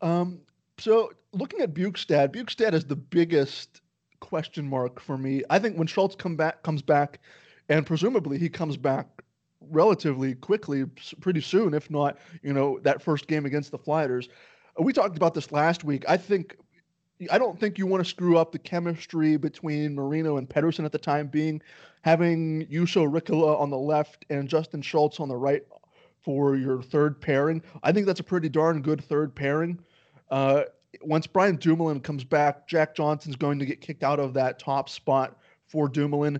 Um, 0.00 0.40
so 0.78 1.12
looking 1.32 1.60
at 1.60 1.74
Bjugstad, 1.74 2.34
Bjugstad 2.34 2.72
is 2.72 2.84
the 2.86 2.96
biggest 2.96 3.82
question 4.20 4.68
mark 4.68 5.00
for 5.00 5.18
me. 5.18 5.42
I 5.50 5.58
think 5.58 5.76
when 5.76 5.86
Schultz 5.86 6.14
come 6.14 6.36
back 6.36 6.62
comes 6.62 6.82
back, 6.82 7.20
and 7.68 7.86
presumably 7.86 8.38
he 8.38 8.48
comes 8.48 8.76
back 8.76 9.06
relatively 9.70 10.34
quickly, 10.34 10.84
pretty 11.20 11.40
soon, 11.40 11.74
if 11.74 11.90
not, 11.90 12.18
you 12.42 12.52
know, 12.52 12.78
that 12.80 13.02
first 13.02 13.26
game 13.26 13.46
against 13.46 13.70
the 13.70 13.78
Flyers. 13.78 14.28
We 14.78 14.92
talked 14.92 15.16
about 15.16 15.34
this 15.34 15.52
last 15.52 15.84
week. 15.84 16.04
I 16.08 16.16
think 16.16 16.56
I 17.30 17.38
don't 17.38 17.58
think 17.58 17.78
you 17.78 17.86
want 17.86 18.04
to 18.04 18.08
screw 18.08 18.36
up 18.36 18.52
the 18.52 18.58
chemistry 18.58 19.36
between 19.38 19.94
Marino 19.94 20.36
and 20.36 20.48
Pettersson 20.48 20.84
at 20.84 20.92
the 20.92 20.98
time 20.98 21.28
being. 21.28 21.62
Having 22.02 22.66
Juuso 22.66 23.10
Riikola 23.10 23.58
on 23.58 23.70
the 23.70 23.78
left 23.78 24.26
and 24.30 24.48
Justin 24.48 24.82
Schultz 24.82 25.18
on 25.18 25.28
the 25.28 25.36
right 25.36 25.62
for 26.22 26.56
your 26.56 26.82
third 26.82 27.20
pairing, 27.20 27.62
I 27.82 27.92
think 27.92 28.06
that's 28.06 28.20
a 28.20 28.24
pretty 28.24 28.48
darn 28.48 28.82
good 28.82 29.02
third 29.02 29.34
pairing. 29.34 29.78
Uh, 30.30 30.64
once 31.02 31.26
Brian 31.26 31.56
Dumoulin 31.56 32.00
comes 32.00 32.22
back, 32.22 32.68
Jack 32.68 32.94
Johnson's 32.94 33.36
going 33.36 33.58
to 33.58 33.66
get 33.66 33.80
kicked 33.80 34.04
out 34.04 34.20
of 34.20 34.34
that 34.34 34.58
top 34.58 34.88
spot 34.88 35.38
for 35.66 35.88
Dumoulin. 35.88 36.38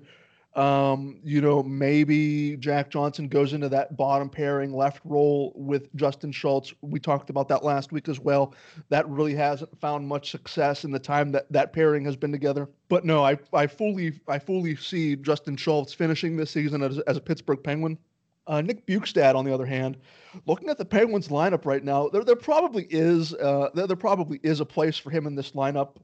Um, 0.57 1.21
you 1.23 1.43
know, 1.43 1.63
maybe 1.63 2.57
Jack 2.57 2.89
Johnson 2.89 3.29
goes 3.29 3.53
into 3.53 3.69
that 3.69 3.95
bottom 3.95 4.31
pairing 4.31 4.75
left 4.75 5.03
role 5.05 5.53
with 5.55 5.95
Justin 5.97 6.33
Schultz. 6.33 6.73
We 6.81 6.99
talked 6.99 7.29
about 7.29 7.47
that 7.49 7.63
last 7.63 7.93
week 7.93 8.09
as 8.09 8.19
well. 8.19 8.55
That 8.89 9.07
really 9.07 9.35
hasn't 9.35 9.79
found 9.79 10.09
much 10.09 10.31
success 10.31 10.85
in 10.85 10.93
the 10.93 10.99
time 10.99 11.31
that 11.33 11.53
that 11.53 11.75
pairing 11.75 12.07
has 12.07 12.17
been 12.17 12.33
together. 12.33 12.71
But 12.89 13.05
no, 13.05 13.23
I, 13.23 13.39
I 13.53 13.67
fully 13.67 14.19
I 14.29 14.39
fully 14.39 14.77
see 14.77 15.15
Justin 15.17 15.59
Schultz 15.59 15.93
finishing 15.93 16.39
this 16.39 16.53
season 16.53 16.83
as, 16.83 17.01
as 17.01 17.19
a 17.19 17.21
Pittsburgh 17.21 17.63
Penguin. 17.63 17.99
Uh, 18.47 18.63
Nick 18.63 18.87
Bjugstad, 18.87 19.35
on 19.35 19.45
the 19.45 19.53
other 19.53 19.67
hand, 19.67 19.99
looking 20.47 20.71
at 20.71 20.79
the 20.79 20.85
Penguins 20.85 21.29
lineup 21.29 21.67
right 21.67 21.85
now, 21.85 22.09
there, 22.09 22.25
there 22.25 22.37
probably 22.37 22.87
is 22.89 23.35
uh, 23.35 23.69
there, 23.75 23.87
there 23.87 23.97
probably 23.97 24.41
is 24.43 24.61
a 24.61 24.65
place 24.65 24.97
for 24.97 25.11
him 25.11 25.27
in 25.27 25.35
this 25.35 25.51
lineup. 25.51 25.97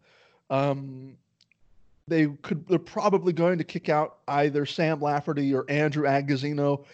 Um, 0.51 1.17
they 2.13 2.27
could 2.43 2.67
they're 2.69 2.79
probably 2.79 3.33
going 3.33 3.59
to 3.59 3.65
kick 3.65 3.89
out 3.89 4.19
either 4.29 4.67
Sam 4.67 5.01
Lafferty 5.01 5.55
or 5.55 5.65
Andrew 5.69 6.05
Agozzino. 6.05 6.85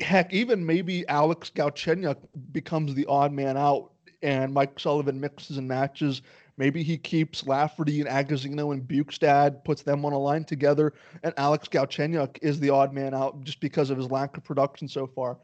Heck, 0.00 0.32
even 0.32 0.64
maybe 0.64 1.06
Alex 1.08 1.50
Galchenyuk 1.54 2.16
becomes 2.52 2.94
the 2.94 3.04
odd 3.06 3.32
man 3.32 3.56
out, 3.56 3.90
and 4.22 4.54
Mike 4.54 4.78
Sullivan 4.80 5.20
mixes 5.20 5.58
and 5.58 5.68
matches. 5.68 6.22
Maybe 6.56 6.82
he 6.82 6.96
keeps 6.96 7.46
Lafferty 7.46 8.00
and 8.00 8.08
Agozzino 8.08 8.72
and 8.72 8.82
Bjugstad, 8.82 9.64
puts 9.64 9.82
them 9.82 10.04
on 10.04 10.12
a 10.12 10.18
line 10.18 10.44
together, 10.44 10.94
and 11.22 11.32
Alex 11.36 11.68
Galchenyuk 11.68 12.38
is 12.42 12.58
the 12.58 12.70
odd 12.70 12.92
man 12.92 13.14
out 13.14 13.44
just 13.44 13.60
because 13.60 13.90
of 13.90 13.98
his 13.98 14.10
lack 14.10 14.36
of 14.36 14.44
production 14.44 14.88
so 14.88 15.06
far. 15.06 15.38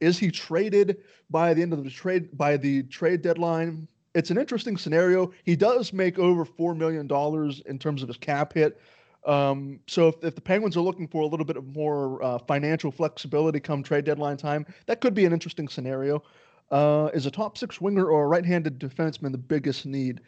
Is 0.00 0.18
he 0.18 0.30
traded 0.30 0.98
by 1.28 1.54
the 1.54 1.62
end 1.62 1.72
of 1.72 1.82
the 1.82 1.90
trade 1.90 2.36
by 2.36 2.56
the 2.56 2.82
trade 2.84 3.22
deadline? 3.22 3.88
It's 4.14 4.30
an 4.30 4.38
interesting 4.38 4.76
scenario. 4.76 5.32
He 5.44 5.56
does 5.56 5.92
make 5.92 6.18
over 6.18 6.44
four 6.44 6.74
million 6.74 7.06
dollars 7.06 7.62
in 7.66 7.78
terms 7.78 8.02
of 8.02 8.08
his 8.08 8.16
cap 8.16 8.52
hit. 8.52 8.80
Um, 9.26 9.80
so 9.86 10.08
if, 10.08 10.24
if 10.24 10.34
the 10.34 10.40
Penguins 10.40 10.76
are 10.76 10.80
looking 10.80 11.06
for 11.06 11.22
a 11.22 11.26
little 11.26 11.44
bit 11.44 11.56
of 11.56 11.66
more 11.76 12.22
uh, 12.22 12.38
financial 12.38 12.90
flexibility 12.90 13.60
come 13.60 13.82
trade 13.82 14.04
deadline 14.04 14.36
time, 14.36 14.66
that 14.86 15.00
could 15.00 15.14
be 15.14 15.26
an 15.26 15.32
interesting 15.32 15.68
scenario. 15.68 16.22
Uh, 16.70 17.10
is 17.12 17.26
a 17.26 17.30
top 17.30 17.58
six 17.58 17.80
winger 17.80 18.06
or 18.06 18.24
a 18.24 18.28
right-handed 18.28 18.78
defenseman 18.78 19.32
the 19.32 19.38
biggest 19.38 19.84
need? 19.84 20.20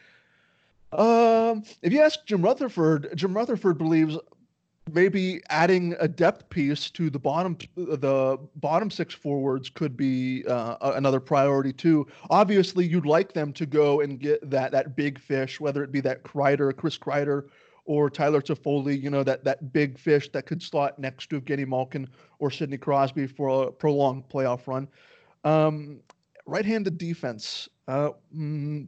Um, 0.92 1.62
if 1.80 1.92
you 1.92 2.02
ask 2.02 2.26
Jim 2.26 2.42
Rutherford, 2.42 3.12
Jim 3.14 3.34
Rutherford 3.34 3.78
believes 3.78 4.18
maybe 4.90 5.40
adding 5.48 5.94
a 6.00 6.08
depth 6.08 6.48
piece 6.50 6.90
to 6.90 7.10
the 7.10 7.18
bottom 7.18 7.56
the 7.76 8.38
bottom 8.56 8.90
six 8.90 9.14
forwards 9.14 9.70
could 9.70 9.96
be 9.96 10.44
uh, 10.46 10.92
another 10.94 11.20
priority 11.20 11.72
too. 11.72 12.06
Obviously, 12.30 12.86
you'd 12.86 13.06
like 13.06 13.32
them 13.32 13.52
to 13.52 13.66
go 13.66 14.00
and 14.00 14.18
get 14.18 14.48
that 14.50 14.72
that 14.72 14.96
big 14.96 15.18
fish, 15.18 15.60
whether 15.60 15.84
it 15.84 15.92
be 15.92 16.00
that 16.00 16.24
Kreider, 16.24 16.74
Chris 16.76 16.98
Kreider, 16.98 17.48
or 17.84 18.10
Tyler 18.10 18.40
Toffoli. 18.40 19.00
You 19.00 19.10
know 19.10 19.22
that 19.22 19.44
that 19.44 19.72
big 19.72 19.98
fish 19.98 20.30
that 20.32 20.46
could 20.46 20.62
slot 20.62 20.98
next 20.98 21.30
to 21.30 21.40
Evgeny 21.40 21.66
Malkin 21.66 22.08
or 22.38 22.50
Sidney 22.50 22.78
Crosby 22.78 23.26
for 23.26 23.64
a 23.64 23.72
prolonged 23.72 24.28
playoff 24.28 24.66
run. 24.66 24.88
Um, 25.44 26.00
right-handed 26.46 26.98
defense. 26.98 27.68
Uh, 27.88 28.10
mm, 28.36 28.86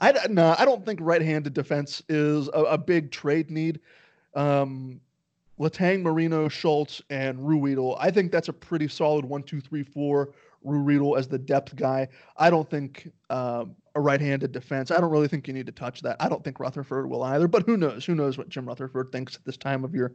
I 0.00 0.26
no, 0.30 0.54
I 0.58 0.64
don't 0.64 0.84
think 0.86 1.00
right-handed 1.02 1.52
defense 1.52 2.02
is 2.08 2.48
a, 2.48 2.62
a 2.62 2.78
big 2.78 3.10
trade 3.10 3.50
need 3.50 3.80
um, 4.34 5.00
Letang, 5.58 6.02
Marino, 6.02 6.48
Schultz, 6.48 7.00
and 7.10 7.38
Ruhwedel. 7.38 7.96
I 8.00 8.10
think 8.10 8.32
that's 8.32 8.48
a 8.48 8.52
pretty 8.52 8.88
solid 8.88 9.24
one, 9.24 9.42
two, 9.42 9.60
three, 9.60 9.82
four. 9.82 10.32
Ruhwedel 10.64 11.18
as 11.18 11.28
the 11.28 11.38
depth 11.38 11.76
guy. 11.76 12.08
I 12.36 12.50
don't 12.50 12.68
think 12.68 13.10
um, 13.30 13.76
a 13.94 14.00
right-handed 14.00 14.50
defense. 14.50 14.90
I 14.90 14.98
don't 14.98 15.10
really 15.10 15.28
think 15.28 15.46
you 15.46 15.54
need 15.54 15.66
to 15.66 15.72
touch 15.72 16.00
that. 16.02 16.16
I 16.20 16.28
don't 16.28 16.42
think 16.42 16.58
Rutherford 16.58 17.08
will 17.08 17.22
either. 17.22 17.46
But 17.48 17.64
who 17.64 17.76
knows? 17.76 18.04
Who 18.04 18.14
knows 18.14 18.38
what 18.38 18.48
Jim 18.48 18.66
Rutherford 18.66 19.12
thinks 19.12 19.36
at 19.36 19.44
this 19.44 19.56
time 19.56 19.84
of 19.84 19.94
year? 19.94 20.14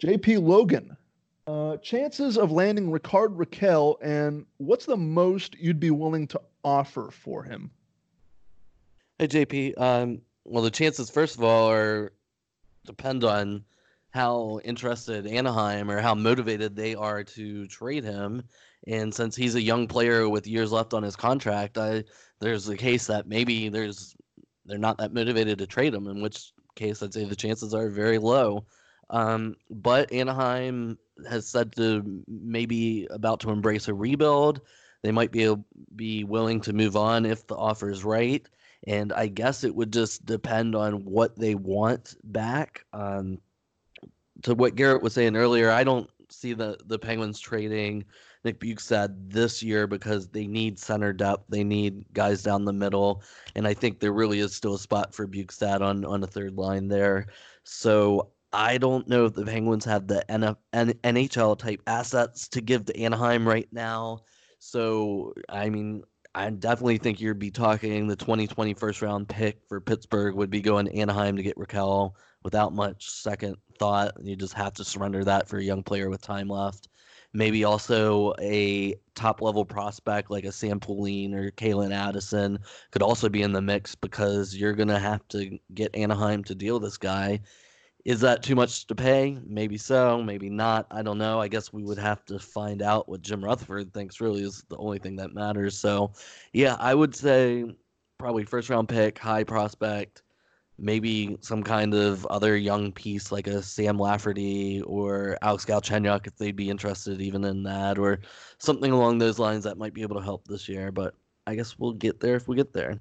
J.P. 0.00 0.38
Logan. 0.38 0.96
Uh, 1.46 1.76
chances 1.78 2.38
of 2.38 2.52
landing 2.52 2.90
Rickard 2.90 3.32
Rakell, 3.32 3.96
and 4.00 4.46
what's 4.58 4.86
the 4.86 4.96
most 4.96 5.56
you'd 5.58 5.80
be 5.80 5.90
willing 5.90 6.28
to 6.28 6.40
offer 6.62 7.10
for 7.10 7.42
him? 7.42 7.70
Hey, 9.18 9.26
JP. 9.26 9.80
Um, 9.80 10.20
well, 10.44 10.62
the 10.62 10.70
chances, 10.70 11.10
first 11.10 11.36
of 11.36 11.42
all, 11.42 11.68
are 11.68 12.12
depend 12.84 13.24
on 13.24 13.64
how 14.10 14.60
interested 14.64 15.26
Anaheim 15.26 15.90
or 15.90 16.00
how 16.00 16.14
motivated 16.14 16.76
they 16.76 16.94
are 16.94 17.24
to 17.24 17.66
trade 17.66 18.04
him. 18.04 18.42
And 18.86 19.14
since 19.14 19.34
he's 19.34 19.54
a 19.54 19.62
young 19.62 19.86
player 19.86 20.28
with 20.28 20.46
years 20.46 20.70
left 20.70 20.92
on 20.92 21.02
his 21.02 21.16
contract, 21.16 21.78
I, 21.78 22.04
there's 22.40 22.68
a 22.68 22.76
case 22.76 23.06
that 23.06 23.26
maybe 23.26 23.68
there's 23.68 24.14
they're 24.66 24.78
not 24.78 24.98
that 24.98 25.12
motivated 25.14 25.58
to 25.58 25.66
trade 25.66 25.94
him. 25.94 26.06
In 26.08 26.20
which 26.20 26.52
case, 26.76 27.02
I'd 27.02 27.14
say 27.14 27.24
the 27.24 27.34
chances 27.34 27.74
are 27.74 27.88
very 27.88 28.18
low. 28.18 28.64
Um, 29.10 29.56
but 29.70 30.12
Anaheim 30.12 30.98
has 31.28 31.48
said 31.48 31.74
to 31.76 32.22
maybe 32.28 33.06
about 33.10 33.40
to 33.40 33.50
embrace 33.50 33.88
a 33.88 33.94
rebuild. 33.94 34.60
They 35.02 35.10
might 35.10 35.32
be 35.32 35.54
be 35.96 36.24
willing 36.24 36.60
to 36.62 36.72
move 36.72 36.96
on 36.96 37.26
if 37.26 37.46
the 37.46 37.56
offer 37.56 37.90
is 37.90 38.04
right 38.04 38.46
and 38.86 39.12
I 39.12 39.28
guess 39.28 39.64
it 39.64 39.74
would 39.74 39.92
just 39.92 40.26
depend 40.26 40.74
on 40.74 41.04
what 41.04 41.38
they 41.38 41.54
want 41.54 42.16
back. 42.24 42.84
Um, 42.92 43.38
to 44.42 44.54
what 44.54 44.74
Garrett 44.74 45.02
was 45.02 45.12
saying 45.12 45.36
earlier, 45.36 45.70
I 45.70 45.84
don't 45.84 46.10
see 46.30 46.52
the 46.52 46.78
the 46.86 46.98
Penguins 46.98 47.38
trading 47.38 48.04
Nick 48.44 48.58
Bjugstad 48.58 49.30
this 49.30 49.62
year 49.62 49.86
because 49.86 50.28
they 50.28 50.46
need 50.46 50.78
center 50.78 51.12
depth. 51.12 51.44
They 51.48 51.62
need 51.62 52.04
guys 52.12 52.42
down 52.42 52.64
the 52.64 52.72
middle, 52.72 53.22
and 53.54 53.66
I 53.66 53.74
think 53.74 54.00
there 54.00 54.12
really 54.12 54.40
is 54.40 54.54
still 54.54 54.74
a 54.74 54.78
spot 54.78 55.14
for 55.14 55.26
Bjugstad 55.28 55.80
on 55.80 56.04
on 56.04 56.22
a 56.22 56.26
third 56.26 56.56
line 56.56 56.88
there. 56.88 57.26
So 57.64 58.30
I 58.52 58.78
don't 58.78 59.08
know 59.08 59.26
if 59.26 59.34
the 59.34 59.44
Penguins 59.44 59.84
have 59.84 60.08
the 60.08 60.24
NHL 60.28 61.58
type 61.58 61.82
assets 61.86 62.48
to 62.48 62.60
give 62.60 62.84
to 62.86 62.98
Anaheim 62.98 63.46
right 63.46 63.68
now. 63.72 64.20
So 64.58 65.34
I 65.48 65.70
mean, 65.70 66.02
I 66.34 66.48
definitely 66.50 66.98
think 66.98 67.20
you'd 67.20 67.38
be 67.38 67.50
talking 67.50 68.06
the 68.06 68.16
2020 68.16 68.74
first 68.74 69.02
round 69.02 69.28
pick 69.28 69.60
for 69.68 69.80
Pittsburgh 69.80 70.34
would 70.34 70.50
be 70.50 70.62
going 70.62 70.86
to 70.86 70.96
Anaheim 70.96 71.36
to 71.36 71.42
get 71.42 71.58
Rakell 71.58 72.14
without 72.42 72.72
much 72.72 73.10
second 73.10 73.56
thought. 73.78 74.14
You 74.22 74.34
just 74.34 74.54
have 74.54 74.72
to 74.74 74.84
surrender 74.84 75.24
that 75.24 75.48
for 75.48 75.58
a 75.58 75.62
young 75.62 75.82
player 75.82 76.08
with 76.08 76.22
time 76.22 76.48
left 76.48 76.88
maybe 77.32 77.64
also 77.64 78.34
a 78.40 78.94
top 79.14 79.40
level 79.40 79.64
prospect 79.64 80.30
like 80.30 80.44
a 80.44 80.52
Sam 80.52 80.80
Poulin 80.80 81.34
or 81.34 81.50
Calen 81.52 81.92
Addison 81.92 82.58
could 82.90 83.02
also 83.02 83.28
be 83.28 83.42
in 83.42 83.52
the 83.52 83.62
mix 83.62 83.94
because 83.94 84.54
you're 84.54 84.74
going 84.74 84.88
to 84.88 84.98
have 84.98 85.26
to 85.28 85.58
get 85.74 85.94
Anaheim 85.94 86.44
to 86.44 86.54
deal 86.54 86.78
this 86.78 86.98
guy. 86.98 87.40
Is 88.04 88.20
that 88.20 88.42
too 88.42 88.56
much 88.56 88.86
to 88.88 88.94
pay? 88.94 89.38
Maybe 89.46 89.78
so, 89.78 90.22
maybe 90.22 90.50
not. 90.50 90.86
I 90.90 91.02
don't 91.02 91.18
know. 91.18 91.40
I 91.40 91.48
guess 91.48 91.72
we 91.72 91.84
would 91.84 91.98
have 91.98 92.24
to 92.26 92.38
find 92.38 92.82
out 92.82 93.08
what 93.08 93.22
Jim 93.22 93.44
Rutherford 93.44 93.94
thinks 93.94 94.20
really 94.20 94.42
is 94.42 94.64
the 94.68 94.76
only 94.76 94.98
thing 94.98 95.16
that 95.16 95.34
matters. 95.34 95.78
So, 95.78 96.12
yeah, 96.52 96.76
I 96.80 96.94
would 96.94 97.14
say 97.14 97.64
probably 98.18 98.44
first 98.44 98.70
round 98.70 98.88
pick, 98.88 99.18
high 99.18 99.44
prospect 99.44 100.22
maybe 100.78 101.36
some 101.40 101.62
kind 101.62 101.94
of 101.94 102.26
other 102.26 102.56
young 102.56 102.92
piece 102.92 103.30
like 103.30 103.46
a 103.46 103.62
Sam 103.62 103.98
Lafferty 103.98 104.82
or 104.82 105.38
Alex 105.42 105.64
Galchenyuk 105.64 106.26
if 106.26 106.36
they'd 106.36 106.56
be 106.56 106.70
interested 106.70 107.20
even 107.20 107.44
in 107.44 107.62
that 107.62 107.98
or 107.98 108.20
something 108.58 108.90
along 108.90 109.18
those 109.18 109.38
lines 109.38 109.64
that 109.64 109.78
might 109.78 109.94
be 109.94 110.02
able 110.02 110.16
to 110.16 110.24
help 110.24 110.46
this 110.46 110.68
year. 110.68 110.90
But 110.90 111.14
I 111.46 111.54
guess 111.54 111.78
we'll 111.78 111.92
get 111.92 112.20
there 112.20 112.34
if 112.36 112.48
we 112.48 112.56
get 112.56 112.72
there. 112.72 112.98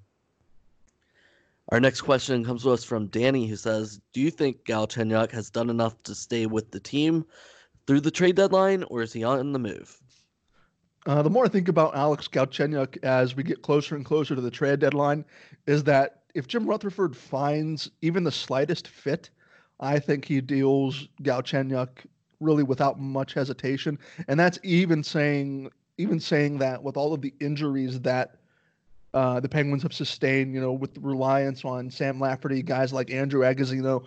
Our 1.72 1.80
next 1.80 2.02
question 2.02 2.44
comes 2.44 2.64
to 2.64 2.72
us 2.72 2.84
from 2.84 3.08
Danny, 3.08 3.48
who 3.48 3.56
says, 3.56 4.02
"Do 4.12 4.20
you 4.20 4.30
think 4.30 4.66
Galchenyuk 4.66 5.32
has 5.32 5.50
done 5.50 5.70
enough 5.70 6.04
to 6.04 6.14
stay 6.14 6.46
with 6.46 6.72
the 6.72 6.82
team 6.82 7.26
through 7.88 8.02
the 8.02 8.12
trade 8.12 8.36
deadline, 8.36 8.84
or 8.84 9.02
is 9.02 9.14
he 9.14 9.24
on 9.24 9.54
the 9.54 9.60
move?" 9.60 9.98
Uh, 11.06 11.22
the 11.22 11.30
more 11.30 11.46
I 11.46 11.48
think 11.50 11.70
about 11.70 11.96
Alex 11.96 12.28
Galchenyuk 12.28 13.02
as 13.04 13.38
we 13.38 13.44
get 13.44 13.62
closer 13.62 13.96
and 13.96 14.06
closer 14.06 14.36
to 14.36 14.42
the 14.42 14.52
trade 14.52 14.80
deadline, 14.80 15.24
is 15.66 15.86
that 15.86 16.24
if 16.36 16.46
Jim 16.46 16.68
Rutherford 16.68 17.16
finds 17.16 17.90
even 18.02 18.26
the 18.26 18.32
slightest 18.32 18.90
fit, 18.90 19.30
I 19.80 19.98
think 19.98 20.26
he 20.26 20.42
deals 20.42 21.08
Galchenyuk 21.24 22.06
really 22.42 22.64
without 22.64 23.00
much 23.00 23.34
hesitation. 23.34 23.98
And 24.28 24.38
that's 24.38 24.60
even 24.64 25.04
saying 25.04 25.72
even 25.98 26.20
saying 26.20 26.58
that 26.58 26.84
with 26.84 26.98
all 26.98 27.14
of 27.14 27.22
the 27.22 27.34
injuries 27.40 28.02
that 28.02 28.41
uh, 29.14 29.40
the 29.40 29.50
Penguins 29.50 29.84
have 29.84 29.94
sustained, 29.94 30.54
you 30.54 30.62
know, 30.62 30.72
with 30.72 30.98
reliance 30.98 31.66
on 31.66 31.90
Sam 31.90 32.20
Lafferty, 32.20 32.62
guys 32.62 32.94
like 32.94 33.12
Andrew 33.12 33.42
Agozzino. 33.42 34.06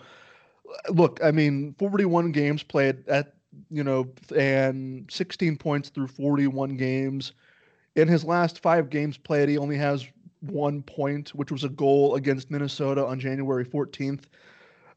Look, 0.89 1.19
I 1.23 1.31
mean, 1.31 1.75
41 1.77 2.31
games 2.31 2.63
played 2.63 3.07
at, 3.07 3.35
you 3.69 3.83
know, 3.83 4.11
and 4.35 5.09
16 5.11 5.57
points 5.57 5.89
through 5.89 6.07
41 6.07 6.75
games. 6.75 7.33
In 7.95 8.07
his 8.07 8.23
last 8.23 8.59
five 8.59 8.89
games 8.89 9.17
played, 9.17 9.47
he 9.47 9.57
only 9.57 9.77
has 9.77 10.05
one 10.41 10.81
point, 10.81 11.29
which 11.29 11.51
was 11.51 11.63
a 11.63 11.69
goal 11.69 12.15
against 12.15 12.49
Minnesota 12.49 13.05
on 13.05 13.19
January 13.19 13.65
14th. 13.65 14.23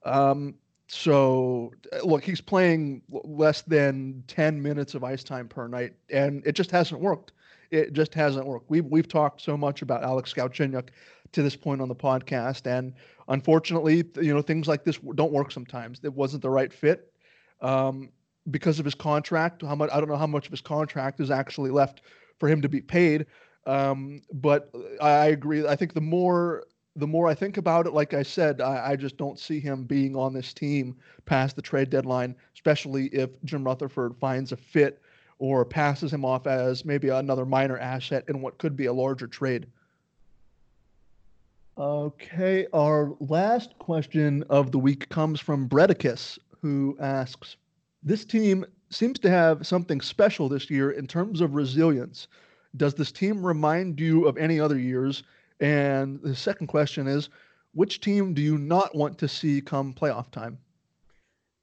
Um, 0.05 0.55
so, 0.89 1.73
look, 2.03 2.25
he's 2.25 2.41
playing 2.41 3.03
less 3.11 3.61
than 3.63 4.25
10 4.27 4.63
minutes 4.63 4.95
of 4.95 5.05
ice 5.05 5.23
time 5.23 5.47
per 5.47 5.69
night, 5.69 5.93
and 6.11 6.43
it 6.47 6.53
just 6.53 6.71
hasn't 6.71 7.01
worked. 7.01 7.33
It 7.71 7.93
just 7.93 8.15
hasn't 8.15 8.47
worked. 8.47 8.71
We've, 8.71 8.85
we've 8.85 9.09
talked 9.09 9.41
so 9.41 9.57
much 9.57 9.83
about 9.83 10.03
Alex 10.03 10.33
Galchenyuk 10.33 10.89
to 11.33 11.43
this 11.43 11.57
point 11.57 11.81
on 11.81 11.89
the 11.89 11.95
podcast, 11.95 12.67
and 12.67 12.95
unfortunately, 13.29 14.05
you 14.21 14.33
know, 14.33 14.43
things 14.43 14.67
like 14.67 14.85
this 14.85 14.99
don't 15.15 15.33
work 15.33 15.53
sometimes. 15.53 16.01
It 16.03 16.13
wasn't 16.15 16.43
the 16.43 16.51
right 16.51 16.73
fit. 16.73 17.13
Um, 17.61 18.11
because 18.51 18.79
of 18.79 18.85
his 18.85 18.95
contract, 18.95 19.63
how 19.63 19.75
much 19.75 19.91
I 19.93 20.01
don't 20.01 20.09
know 20.09 20.17
how 20.17 20.27
much 20.27 20.47
of 20.47 20.53
his 20.53 20.61
contract 20.61 21.21
is 21.21 21.31
actually 21.31 21.71
left 21.71 22.03
for 22.39 22.49
him 22.49 22.63
to 22.63 22.69
be 22.69 22.81
paid. 22.81 23.27
Um, 23.67 24.23
but 24.33 24.73
I 25.01 25.27
agree. 25.27 25.67
I 25.67 25.77
think 25.77 25.93
the 25.93 26.01
more 26.01 26.65
the 26.97 27.07
more 27.07 27.29
I 27.29 27.35
think 27.35 27.59
about 27.59 27.87
it, 27.87 27.93
like 27.93 28.13
I 28.13 28.23
said, 28.23 28.61
I, 28.61 28.91
I, 28.91 28.97
just 28.97 29.17
don't 29.17 29.39
see 29.39 29.61
him 29.61 29.85
being 29.85 30.17
on 30.17 30.33
this 30.33 30.53
team 30.53 30.97
past 31.27 31.55
the 31.55 31.63
trade 31.63 31.91
deadline, 31.91 32.35
especially 32.55 33.07
if 33.09 33.31
Jim 33.45 33.63
Rutherford 33.63 34.17
finds 34.19 34.51
a 34.51 34.57
fit 34.57 35.01
or 35.39 35.65
passes 35.65 36.13
him 36.13 36.25
off 36.25 36.47
as 36.47 36.85
maybe 36.85 37.09
another 37.09 37.45
minor 37.45 37.79
asset 37.79 38.25
in 38.29 38.41
what 38.41 38.59
could 38.59 38.77
be 38.77 38.87
a 38.87 38.93
larger 38.93 39.27
trade. 39.27 39.67
Okay, 41.79 42.67
our 42.73 43.15
last 43.21 43.79
question 43.79 44.43
of 44.51 44.73
the 44.73 44.79
week 44.79 45.09
comes 45.11 45.39
from 45.39 45.69
Bredicus, 45.69 46.37
who 46.61 46.97
asks 47.01 47.57
This 48.03 48.25
team 48.25 48.65
seems 48.91 49.19
to 49.21 49.31
have 49.31 49.67
something 49.67 50.01
special 50.01 50.49
this 50.49 50.71
year 50.71 50.91
in 50.91 51.07
terms 51.07 51.41
of 51.41 51.55
resilience. 51.55 52.27
Does 52.77 52.95
this 52.95 53.13
team 53.13 53.47
remind 53.47 54.01
you 54.01 54.27
of 54.27 54.37
any 54.37 54.59
other 54.59 54.79
years? 54.79 55.23
And 55.61 56.21
the 56.23 56.35
second 56.35 56.67
question 56.67 57.07
is, 57.07 57.29
which 57.75 58.01
team 58.01 58.35
do 58.35 58.43
you 58.43 58.59
not 58.59 58.95
want 58.95 59.19
to 59.19 59.29
see 59.29 59.61
come 59.61 59.95
playoff 59.95 60.31
time? 60.31 60.59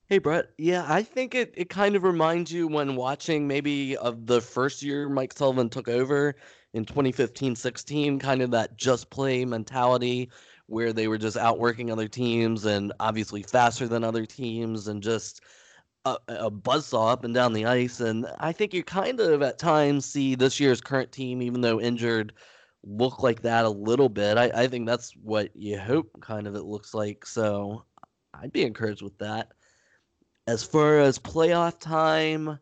Hey 0.07 0.19
Brett, 0.19 0.49
yeah, 0.57 0.85
I 0.87 1.01
think 1.01 1.33
it, 1.33 1.53
it 1.57 1.69
kind 1.69 1.95
of 1.95 2.03
reminds 2.03 2.51
you 2.51 2.67
when 2.67 2.95
watching 2.95 3.47
maybe 3.47 3.97
of 3.97 4.27
the 4.27 4.39
first 4.41 4.83
year 4.83 5.09
Mike 5.09 5.33
Sullivan 5.33 5.69
took 5.69 5.87
over 5.87 6.35
in 6.73 6.85
2015-16, 6.85 8.19
kind 8.19 8.41
of 8.43 8.51
that 8.51 8.77
just 8.77 9.09
play 9.09 9.45
mentality 9.45 10.29
where 10.67 10.93
they 10.93 11.07
were 11.07 11.17
just 11.17 11.37
outworking 11.37 11.91
other 11.91 12.07
teams 12.07 12.65
and 12.65 12.93
obviously 12.99 13.41
faster 13.43 13.87
than 13.87 14.03
other 14.03 14.25
teams 14.27 14.87
and 14.87 15.01
just 15.01 15.41
a, 16.05 16.17
a 16.27 16.51
buzzsaw 16.51 17.11
up 17.11 17.23
and 17.25 17.33
down 17.33 17.53
the 17.53 17.65
ice. 17.65 17.99
And 17.99 18.27
I 18.39 18.51
think 18.51 18.73
you 18.75 18.83
kind 18.83 19.19
of 19.19 19.41
at 19.41 19.59
times 19.59 20.05
see 20.05 20.35
this 20.35 20.59
year's 20.59 20.81
current 20.81 21.11
team, 21.11 21.41
even 21.41 21.61
though 21.61 21.81
injured, 21.81 22.33
look 22.83 23.23
like 23.23 23.41
that 23.43 23.65
a 23.65 23.69
little 23.69 24.09
bit. 24.09 24.37
I, 24.37 24.51
I 24.53 24.67
think 24.67 24.87
that's 24.87 25.13
what 25.17 25.55
you 25.55 25.79
hope 25.79 26.09
kind 26.21 26.47
of 26.47 26.55
it 26.55 26.63
looks 26.65 26.93
like. 26.93 27.25
So 27.25 27.85
I'd 28.35 28.53
be 28.53 28.63
encouraged 28.63 29.01
with 29.03 29.17
that. 29.19 29.54
As 30.47 30.63
far 30.63 30.99
as 30.99 31.17
playoff 31.17 31.79
time, 31.79 32.59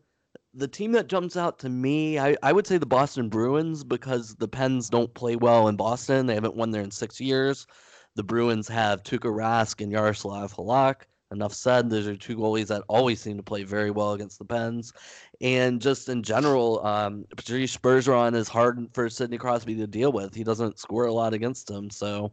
the 0.54 0.68
team 0.70 0.94
that 0.94 1.08
jumps 1.08 1.36
out 1.36 1.60
to 1.60 1.70
me, 1.70 2.18
I, 2.18 2.38
I 2.42 2.54
would 2.54 2.66
say 2.66 2.78
the 2.78 2.86
Boston 2.86 3.28
Bruins 3.28 3.84
because 3.84 4.36
the 4.36 4.48
Pens 4.48 4.90
don't 4.90 5.14
play 5.14 5.36
well 5.36 5.68
in 5.68 5.76
Boston. 5.76 6.26
They 6.26 6.36
haven't 6.36 6.56
won 6.56 6.72
there 6.72 6.82
in 6.82 6.92
six 6.92 7.20
years. 7.20 7.68
The 8.16 8.24
Bruins 8.24 8.70
have 8.70 9.04
Tuukka 9.04 9.34
Rask 9.34 9.82
and 9.82 9.92
Yaroslav 9.92 10.54
Halak. 10.56 11.02
Enough 11.32 11.54
said. 11.54 11.90
Those 11.90 12.08
are 12.08 12.16
two 12.16 12.38
goalies 12.38 12.68
that 12.68 12.84
always 12.88 13.20
seem 13.20 13.36
to 13.38 13.44
play 13.44 13.64
very 13.64 13.92
well 13.92 14.14
against 14.14 14.38
the 14.38 14.46
Pens. 14.46 14.94
And 15.42 15.82
just 15.82 16.08
in 16.08 16.22
general, 16.24 16.86
um, 16.86 17.26
Patrice 17.36 17.76
Bergeron 17.76 18.36
is 18.36 18.48
hard 18.48 18.88
for 18.94 19.10
Sidney 19.10 19.40
Crosby 19.40 19.76
to 19.76 19.88
deal 19.88 20.12
with. 20.12 20.36
He 20.36 20.44
doesn't 20.44 20.80
score 20.80 21.08
a 21.08 21.14
lot 21.14 21.34
against 21.34 21.70
him. 21.70 21.90
So 21.90 22.32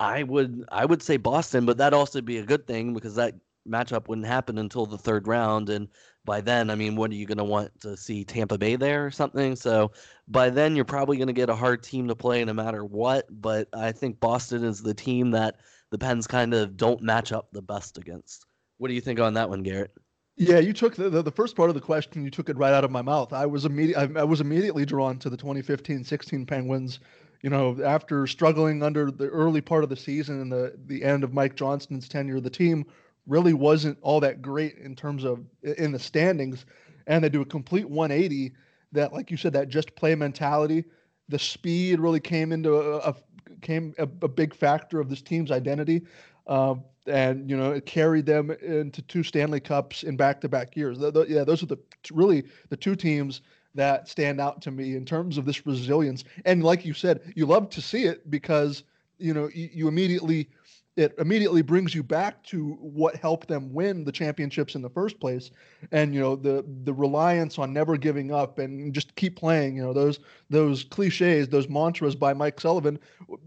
I 0.00 0.24
would 0.24 0.64
I 0.72 0.84
would 0.84 1.00
say 1.02 1.16
Boston, 1.16 1.64
but 1.64 1.78
that 1.78 1.94
also 1.94 2.20
be 2.20 2.38
a 2.38 2.44
good 2.44 2.66
thing 2.66 2.92
because 2.92 3.14
that 3.14 3.34
matchup 3.68 4.08
wouldn't 4.08 4.26
happen 4.26 4.58
until 4.58 4.86
the 4.86 4.98
third 4.98 5.26
round. 5.26 5.70
And 5.70 5.88
by 6.24 6.40
then, 6.40 6.70
I 6.70 6.74
mean, 6.74 6.96
what 6.96 7.10
are 7.10 7.14
you 7.14 7.26
going 7.26 7.38
to 7.38 7.44
want 7.44 7.78
to 7.80 7.96
see 7.96 8.24
Tampa 8.24 8.58
Bay 8.58 8.76
there 8.76 9.06
or 9.06 9.10
something? 9.10 9.56
So 9.56 9.92
by 10.28 10.50
then, 10.50 10.76
you're 10.76 10.84
probably 10.84 11.16
going 11.16 11.28
to 11.28 11.32
get 11.32 11.50
a 11.50 11.56
hard 11.56 11.82
team 11.82 12.08
to 12.08 12.14
play 12.14 12.44
no 12.44 12.52
matter 12.52 12.84
what. 12.84 13.26
But 13.30 13.68
I 13.74 13.92
think 13.92 14.20
Boston 14.20 14.64
is 14.64 14.82
the 14.82 14.94
team 14.94 15.30
that 15.32 15.56
the 15.90 15.98
Pens 15.98 16.26
kind 16.26 16.54
of 16.54 16.76
don't 16.76 17.02
match 17.02 17.32
up 17.32 17.48
the 17.52 17.62
best 17.62 17.98
against. 17.98 18.46
What 18.78 18.88
do 18.88 18.94
you 18.94 19.00
think 19.00 19.20
on 19.20 19.34
that 19.34 19.48
one, 19.48 19.62
Garrett? 19.62 19.92
Yeah, 20.36 20.58
you 20.58 20.72
took 20.72 20.96
the, 20.96 21.08
the, 21.08 21.22
the 21.22 21.30
first 21.30 21.54
part 21.54 21.70
of 21.70 21.74
the 21.74 21.80
question. 21.80 22.24
You 22.24 22.30
took 22.30 22.48
it 22.48 22.56
right 22.56 22.72
out 22.72 22.82
of 22.82 22.90
my 22.90 23.02
mouth. 23.02 23.32
I 23.32 23.46
was 23.46 23.64
immediate. 23.64 23.96
I, 23.96 24.20
I 24.20 24.24
was 24.24 24.40
immediately 24.40 24.84
drawn 24.84 25.18
to 25.20 25.30
the 25.30 25.36
2015-16 25.36 26.46
Penguins. 26.46 26.98
You 27.42 27.50
know, 27.50 27.76
after 27.84 28.26
struggling 28.26 28.82
under 28.82 29.10
the 29.10 29.28
early 29.28 29.60
part 29.60 29.84
of 29.84 29.90
the 29.90 29.96
season 29.96 30.40
and 30.40 30.50
the 30.50 30.74
the 30.86 31.04
end 31.04 31.24
of 31.24 31.34
Mike 31.34 31.54
Johnston's 31.56 32.08
tenure, 32.08 32.38
of 32.38 32.42
the 32.42 32.50
team 32.50 32.86
really 33.26 33.54
wasn't 33.54 33.98
all 34.02 34.20
that 34.20 34.42
great 34.42 34.76
in 34.78 34.94
terms 34.94 35.24
of 35.24 35.44
in 35.62 35.92
the 35.92 35.98
standings, 35.98 36.66
and 37.06 37.24
they 37.24 37.28
do 37.28 37.40
a 37.40 37.46
complete 37.46 37.88
180. 37.88 38.52
That, 38.92 39.12
like 39.12 39.30
you 39.30 39.36
said, 39.36 39.52
that 39.54 39.68
just 39.68 39.96
play 39.96 40.14
mentality, 40.14 40.84
the 41.28 41.38
speed 41.38 41.98
really 41.98 42.20
came 42.20 42.52
into 42.52 42.76
a, 42.76 42.98
a 42.98 43.14
came 43.60 43.94
a, 43.98 44.08
a, 44.22 44.28
big 44.28 44.54
factor 44.54 45.00
of 45.00 45.08
this 45.08 45.20
team's 45.22 45.50
identity. 45.50 46.02
Uh, 46.46 46.74
and 47.06 47.50
you 47.50 47.56
know 47.56 47.72
it 47.72 47.86
carried 47.86 48.26
them 48.26 48.50
into 48.50 49.02
two 49.02 49.22
Stanley 49.22 49.60
Cups 49.60 50.02
in 50.02 50.16
back-to-back 50.16 50.76
years. 50.76 50.98
The, 50.98 51.10
the, 51.10 51.24
yeah, 51.24 51.44
those 51.44 51.62
are 51.62 51.66
the 51.66 51.78
really 52.12 52.44
the 52.70 52.76
two 52.76 52.96
teams 52.96 53.42
that 53.74 54.08
stand 54.08 54.40
out 54.40 54.62
to 54.62 54.70
me 54.70 54.94
in 54.94 55.04
terms 55.04 55.36
of 55.36 55.44
this 55.44 55.66
resilience. 55.66 56.24
And 56.44 56.62
like 56.62 56.84
you 56.84 56.94
said, 56.94 57.32
you 57.34 57.44
love 57.44 57.68
to 57.70 57.80
see 57.80 58.04
it 58.04 58.30
because 58.30 58.84
you 59.18 59.34
know 59.34 59.50
you, 59.54 59.68
you 59.72 59.88
immediately 59.88 60.48
it 60.96 61.14
immediately 61.18 61.62
brings 61.62 61.94
you 61.94 62.02
back 62.02 62.42
to 62.44 62.74
what 62.80 63.16
helped 63.16 63.48
them 63.48 63.72
win 63.72 64.04
the 64.04 64.12
championships 64.12 64.76
in 64.76 64.82
the 64.82 64.90
first 64.90 65.18
place. 65.18 65.50
And 65.90 66.14
you 66.14 66.20
know 66.20 66.36
the 66.36 66.64
the 66.84 66.94
reliance 66.94 67.58
on 67.58 67.72
never 67.72 67.96
giving 67.96 68.32
up 68.32 68.58
and 68.58 68.92
just 68.94 69.14
keep 69.16 69.36
playing 69.36 69.76
you 69.76 69.82
know 69.82 69.92
those 69.92 70.20
those 70.50 70.84
cliches 70.84 71.48
those 71.48 71.68
mantras 71.68 72.14
by 72.14 72.32
Mike 72.32 72.60
Sullivan 72.60 72.98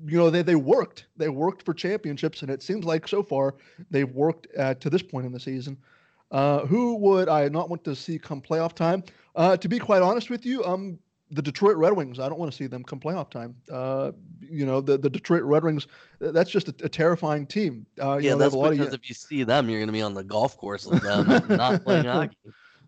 you 0.06 0.18
know 0.18 0.30
they 0.30 0.42
they 0.42 0.56
worked. 0.56 1.06
They 1.16 1.30
worked 1.30 1.64
for 1.64 1.74
championships. 1.74 2.42
And 2.42 2.52
it 2.52 2.62
seems 2.62 2.86
like 2.86 3.08
so 3.08 3.24
far 3.24 3.56
they've 3.90 4.12
worked 4.12 4.48
uh, 4.58 4.74
to 4.76 4.90
this 4.90 5.02
point 5.02 5.26
in 5.26 5.32
the 5.32 5.40
season. 5.40 5.78
Uh, 6.32 6.66
who 6.66 6.96
would 6.96 7.30
I 7.30 7.48
not 7.48 7.70
want 7.70 7.86
to 7.86 7.96
see 7.96 8.20
come 8.20 8.42
playoff 8.42 8.74
time? 8.74 9.04
Uh, 9.36 9.56
to 9.56 9.70
be 9.70 9.80
quite 9.80 10.02
honest 10.02 10.30
with 10.30 10.46
you 10.46 10.66
um 10.66 11.00
the 11.32 11.42
Detroit 11.42 11.76
Red 11.76 11.94
Wings, 11.94 12.20
I 12.20 12.30
don't 12.30 12.40
want 12.40 12.52
to 12.52 12.58
see 12.58 12.68
them 12.68 12.84
come 12.84 13.00
playoff 13.00 13.30
time. 13.30 13.56
Uh, 13.72 14.12
you 14.40 14.66
know, 14.66 14.80
the, 14.80 14.98
the 14.98 15.10
Detroit 15.10 15.44
Red 15.44 15.64
Wings, 15.64 15.88
that's 16.20 16.50
just 16.50 16.70
a, 16.70 16.76
a 16.84 16.90
terrifying 16.90 17.46
team. 17.46 17.86
Uh, 18.02 18.18
yeah, 18.18 18.32
know, 18.32 18.38
that's 18.38 18.56
because 18.56 18.88
of, 18.88 18.94
if 18.94 19.10
you 19.10 19.16
see 19.16 19.44
them, 19.44 19.70
you're 19.70 19.80
going 19.80 19.88
to 19.88 19.94
be 19.94 20.02
on 20.02 20.14
the 20.14 20.24
golf 20.24 20.58
course 20.58 20.86
with 20.86 21.02
them, 21.04 21.28
not 21.50 21.84
playing 21.84 22.06
hockey. 22.06 22.38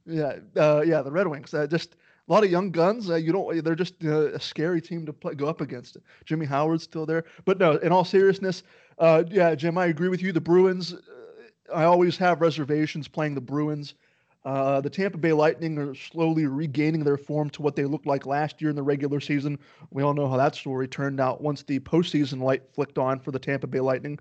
Yeah, 0.06 0.38
uh, 0.56 0.84
yeah, 0.86 1.02
the 1.02 1.12
Red 1.12 1.28
Wings, 1.28 1.54
uh, 1.54 1.68
just 1.68 1.96
a 2.28 2.32
lot 2.32 2.44
of 2.44 2.50
young 2.50 2.72
guns. 2.72 3.10
Uh, 3.10 3.16
you 3.16 3.32
don't, 3.34 3.64
they're 3.64 3.76
just 3.76 3.96
uh, 4.06 4.34
a 4.34 4.40
scary 4.40 4.82
team 4.82 5.06
to 5.06 5.14
play, 5.14 5.36
go 5.36 5.48
up 5.48 5.60
against. 5.62 5.98
Jimmy 6.26 6.46
Howard's 6.46 6.84
still 6.84 7.06
there, 7.06 7.26
but 7.46 7.60
no. 7.60 7.74
In 7.78 7.92
all 7.92 8.06
seriousness, 8.06 8.64
yeah, 9.00 9.54
Jim, 9.56 9.78
I 9.78 9.88
agree 9.88 10.10
with 10.10 10.22
you. 10.22 10.32
The 10.32 10.42
Bruins, 10.42 10.96
I 11.74 11.84
always 11.84 12.16
have 12.18 12.42
reservations 12.42 13.08
playing 13.08 13.36
the 13.36 13.42
Bruins. 13.42 13.96
Uh, 14.46 14.80
the 14.80 14.90
Tampa 14.90 15.18
Bay 15.18 15.34
Lightning 15.34 15.78
are 15.78 15.94
slowly 15.94 16.46
regaining 16.46 17.04
their 17.04 17.18
form 17.18 17.50
to 17.52 17.62
what 17.62 17.76
they 17.76 17.86
looked 17.86 18.06
like 18.06 18.26
last 18.26 18.62
year 18.62 18.70
in 18.70 18.76
the 18.76 18.84
regular 18.84 19.20
season. 19.20 19.60
We 19.92 20.02
all 20.02 20.14
know 20.14 20.30
how 20.30 20.38
that 20.38 20.56
story 20.56 20.88
turned 20.88 21.20
out 21.20 21.42
once 21.42 21.64
the 21.64 21.80
postseason 21.80 22.42
light 22.42 22.64
flicked 22.74 22.98
on 22.98 23.20
for 23.20 23.32
the 23.32 23.40
Tampa 23.40 23.68
Bay 23.68 23.82
Lightning. 23.82 24.18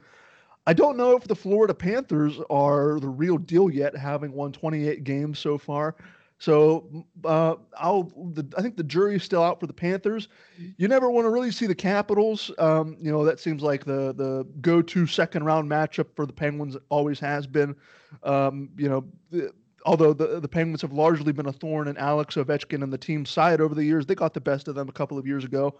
I 0.67 0.75
don't 0.75 0.97
know 0.97 1.17
if 1.17 1.25
the 1.25 1.37
Florida 1.37 1.73
Panthers 1.73 2.39
are 2.51 2.99
the 3.01 3.09
real 3.09 3.39
deal 3.39 3.71
yet, 3.71 3.97
having 3.97 4.33
won 4.33 4.53
28 4.53 5.05
games 5.05 5.39
so 5.39 5.57
far. 5.57 5.95
So 6.41 7.07
uh, 7.25 7.57
I'll. 7.77 8.05
The, 8.33 8.47
I 8.57 8.63
think 8.63 8.77
the 8.77 8.85
jury's 8.85 9.25
still 9.25 9.43
out 9.43 9.59
for 9.59 9.67
the 9.67 9.73
Panthers. 9.73 10.29
You 10.77 10.87
never 10.87 11.11
want 11.11 11.25
to 11.25 11.31
really 11.31 11.51
see 11.51 11.67
the 11.67 11.75
Capitals. 11.75 12.53
Um, 12.59 12.97
you 13.01 13.11
know 13.11 13.25
that 13.25 13.41
seems 13.41 13.63
like 13.63 13.85
the 13.85 14.15
the 14.15 14.47
go-to 14.61 15.07
second 15.07 15.45
round 15.45 15.69
matchup 15.69 16.07
for 16.15 16.27
the 16.27 16.33
Penguins. 16.33 16.77
Always 16.91 17.19
has 17.19 17.47
been. 17.47 17.75
Um, 18.23 18.71
you 18.77 18.89
know. 18.89 19.05
The, 19.31 19.53
although 19.85 20.13
the, 20.13 20.41
the 20.41 20.49
Penguins 20.49 20.83
have 20.83 20.93
largely 20.93 21.33
been 21.33 21.47
a 21.47 21.53
thorn 21.53 21.89
in 21.89 21.97
Alex 21.97 22.37
Ovechkin 22.37 22.83
and 22.83 22.93
the 22.93 22.99
team's 22.99 23.31
side 23.31 23.61
over 23.61 23.75
the 23.75 23.85
years, 23.85 24.07
they 24.07 24.15
got 24.15 24.35
the 24.35 24.41
best 24.41 24.69
of 24.69 24.75
them 24.75 24.89
a 24.89 24.93
couple 24.93 25.19
of 25.19 25.27
years 25.27 25.45
ago. 25.45 25.79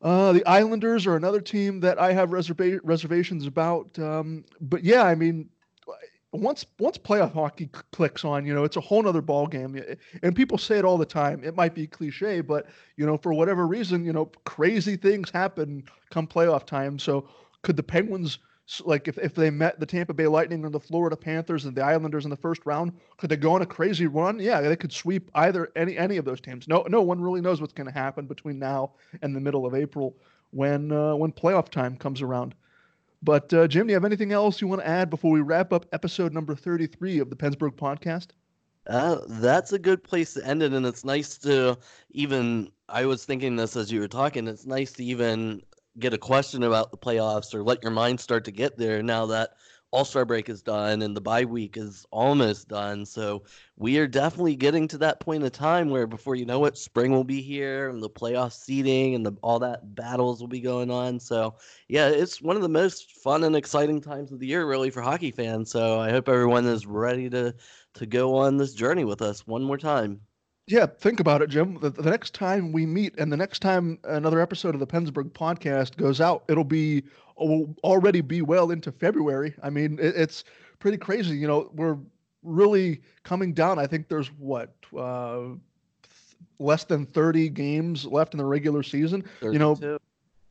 Uh, 0.00 0.32
the 0.32 0.46
Islanders 0.46 1.06
are 1.06 1.16
another 1.16 1.40
team 1.40 1.80
that 1.80 1.98
I 1.98 2.12
have 2.12 2.30
reserva- 2.30 2.80
reservations 2.84 3.46
about. 3.46 3.98
Um, 3.98 4.44
but 4.60 4.84
yeah, 4.84 5.02
I 5.02 5.14
mean, 5.14 5.48
once 6.32 6.66
once 6.78 6.98
playoff 6.98 7.32
hockey 7.32 7.70
clicks 7.92 8.24
on, 8.24 8.46
you 8.46 8.54
know, 8.54 8.64
it's 8.64 8.76
a 8.76 8.80
whole 8.80 9.02
nother 9.02 9.22
ball 9.22 9.46
game. 9.46 9.82
And 10.22 10.36
people 10.36 10.58
say 10.58 10.78
it 10.78 10.84
all 10.84 10.98
the 10.98 11.06
time. 11.06 11.42
It 11.42 11.56
might 11.56 11.74
be 11.74 11.86
cliche, 11.86 12.40
but 12.40 12.66
you 12.96 13.06
know, 13.06 13.16
for 13.16 13.32
whatever 13.32 13.66
reason, 13.66 14.04
you 14.04 14.12
know, 14.12 14.26
crazy 14.44 14.96
things 14.96 15.30
happen 15.30 15.84
come 16.10 16.26
playoff 16.26 16.64
time. 16.64 16.98
So 16.98 17.28
could 17.62 17.76
the 17.76 17.82
Penguins 17.82 18.38
like 18.84 19.08
if, 19.08 19.18
if 19.18 19.34
they 19.34 19.50
met 19.50 19.80
the 19.80 19.86
Tampa 19.86 20.12
Bay 20.12 20.26
Lightning 20.26 20.64
or 20.64 20.70
the 20.70 20.80
Florida 20.80 21.16
Panthers 21.16 21.64
and 21.64 21.74
the 21.74 21.82
Islanders 21.82 22.24
in 22.24 22.30
the 22.30 22.36
first 22.36 22.64
round, 22.66 22.92
could 23.16 23.30
they 23.30 23.36
go 23.36 23.54
on 23.54 23.62
a 23.62 23.66
crazy 23.66 24.06
run? 24.06 24.38
Yeah, 24.38 24.60
they 24.60 24.76
could 24.76 24.92
sweep 24.92 25.30
either 25.34 25.70
any 25.74 25.96
any 25.96 26.16
of 26.16 26.24
those 26.24 26.40
teams. 26.40 26.68
No 26.68 26.84
no 26.88 27.02
one 27.02 27.20
really 27.20 27.40
knows 27.40 27.60
what's 27.60 27.72
going 27.72 27.86
to 27.86 27.92
happen 27.92 28.26
between 28.26 28.58
now 28.58 28.92
and 29.22 29.34
the 29.34 29.40
middle 29.40 29.64
of 29.66 29.74
April 29.74 30.16
when 30.50 30.92
uh, 30.92 31.14
when 31.14 31.32
playoff 31.32 31.68
time 31.70 31.96
comes 31.96 32.22
around. 32.22 32.54
But 33.22 33.52
uh, 33.52 33.66
Jim, 33.66 33.86
do 33.86 33.92
you 33.92 33.96
have 33.96 34.04
anything 34.04 34.32
else 34.32 34.60
you 34.60 34.68
want 34.68 34.82
to 34.82 34.88
add 34.88 35.10
before 35.10 35.32
we 35.32 35.40
wrap 35.40 35.72
up 35.72 35.86
episode 35.92 36.32
number 36.32 36.54
33 36.54 37.18
of 37.18 37.30
the 37.30 37.36
PensBurgh 37.36 37.74
podcast? 37.74 38.28
Uh, 38.86 39.18
that's 39.28 39.72
a 39.72 39.78
good 39.78 40.02
place 40.02 40.34
to 40.34 40.46
end 40.46 40.62
it, 40.62 40.72
and 40.72 40.86
it's 40.86 41.04
nice 41.04 41.36
to 41.38 41.76
even. 42.12 42.70
I 42.88 43.04
was 43.04 43.24
thinking 43.24 43.56
this 43.56 43.76
as 43.76 43.92
you 43.92 44.00
were 44.00 44.08
talking. 44.08 44.46
It's 44.46 44.64
nice 44.64 44.92
to 44.92 45.04
even 45.04 45.62
get 45.98 46.14
a 46.14 46.18
question 46.18 46.62
about 46.62 46.90
the 46.90 46.96
playoffs 46.96 47.54
or 47.54 47.62
let 47.62 47.82
your 47.82 47.92
mind 47.92 48.20
start 48.20 48.44
to 48.44 48.52
get 48.52 48.76
there 48.76 49.02
now 49.02 49.26
that 49.26 49.50
all 49.90 50.04
Star 50.04 50.24
break 50.24 50.48
is 50.48 50.62
done 50.62 51.00
and 51.00 51.16
the 51.16 51.20
bye 51.20 51.44
week 51.44 51.76
is 51.76 52.04
almost 52.10 52.68
done. 52.68 53.06
So 53.06 53.44
we 53.76 53.98
are 53.98 54.06
definitely 54.06 54.54
getting 54.54 54.86
to 54.88 54.98
that 54.98 55.20
point 55.20 55.44
of 55.44 55.52
time 55.52 55.88
where 55.88 56.06
before 56.06 56.34
you 56.34 56.44
know 56.44 56.66
it, 56.66 56.76
spring 56.76 57.10
will 57.10 57.24
be 57.24 57.40
here 57.40 57.88
and 57.88 58.02
the 58.02 58.10
playoff 58.10 58.52
seeding 58.52 59.14
and 59.14 59.24
the, 59.24 59.32
all 59.42 59.58
that 59.60 59.94
battles 59.94 60.40
will 60.40 60.48
be 60.48 60.60
going 60.60 60.90
on. 60.90 61.18
So 61.18 61.54
yeah, 61.88 62.08
it's 62.08 62.42
one 62.42 62.56
of 62.56 62.62
the 62.62 62.68
most 62.68 63.12
fun 63.22 63.44
and 63.44 63.56
exciting 63.56 64.00
times 64.00 64.30
of 64.30 64.40
the 64.40 64.46
year 64.46 64.66
really 64.66 64.90
for 64.90 65.00
hockey 65.00 65.30
fans. 65.30 65.70
So 65.70 65.98
I 65.98 66.10
hope 66.10 66.28
everyone 66.28 66.66
is 66.66 66.86
ready 66.86 67.30
to 67.30 67.54
to 67.94 68.06
go 68.06 68.36
on 68.36 68.58
this 68.58 68.74
journey 68.74 69.04
with 69.04 69.22
us 69.22 69.46
one 69.46 69.62
more 69.62 69.78
time. 69.78 70.20
Yeah, 70.68 70.84
think 70.84 71.18
about 71.18 71.40
it, 71.40 71.48
Jim. 71.48 71.78
The, 71.80 71.88
the, 71.88 72.10
next 72.10 72.34
time 72.34 72.72
we 72.72 72.84
meet, 72.84 73.14
and 73.18 73.32
the 73.32 73.38
next 73.38 73.60
time 73.60 73.98
another 74.04 74.38
episode 74.38 74.74
of 74.74 74.80
the 74.80 74.86
PensBurgh 74.86 75.30
podcast 75.30 75.96
goes 75.96 76.20
out, 76.20 76.44
it'll 76.46 76.62
be 76.62 77.04
will 77.38 77.74
already 77.82 78.20
be 78.20 78.42
well 78.42 78.70
into 78.70 78.92
February. 78.92 79.54
I 79.62 79.70
mean, 79.70 79.98
it, 79.98 80.14
it's 80.14 80.44
pretty 80.78 80.98
crazy. 80.98 81.36
You 81.38 81.46
know, 81.46 81.70
we're 81.74 81.96
really 82.42 83.00
coming 83.22 83.54
down. 83.54 83.78
I 83.78 83.86
think 83.86 84.08
there's 84.08 84.28
what 84.32 84.74
uh, 84.96 85.40
less 86.58 86.84
than 86.84 87.06
30 87.06 87.48
games 87.48 88.04
left 88.04 88.34
in 88.34 88.38
the 88.38 88.44
regular 88.44 88.82
season. 88.82 89.22
32. 89.40 89.52
You 89.52 89.58
know, 89.58 89.98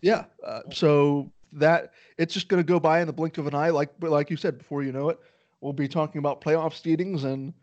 yeah. 0.01 0.25
Uh, 0.43 0.61
so 0.71 1.31
that 1.53 1.93
it's 2.17 2.33
just 2.33 2.47
going 2.47 2.61
to 2.61 2.67
go 2.67 2.79
by 2.79 3.01
in 3.01 3.07
the 3.07 3.13
blink 3.13 3.37
of 3.37 3.45
an 3.45 3.53
eye. 3.53 3.69
Like 3.69 3.89
like 4.01 4.31
you 4.31 4.37
said, 4.37 4.57
before 4.57 4.81
you 4.81 4.91
know 4.91 5.09
it, 5.09 5.19
we'll 5.61 5.73
be 5.73 5.87
talking 5.87 6.17
about 6.17 6.41
playoff 6.41 6.73
seedings 6.73 7.23
and 7.23 7.53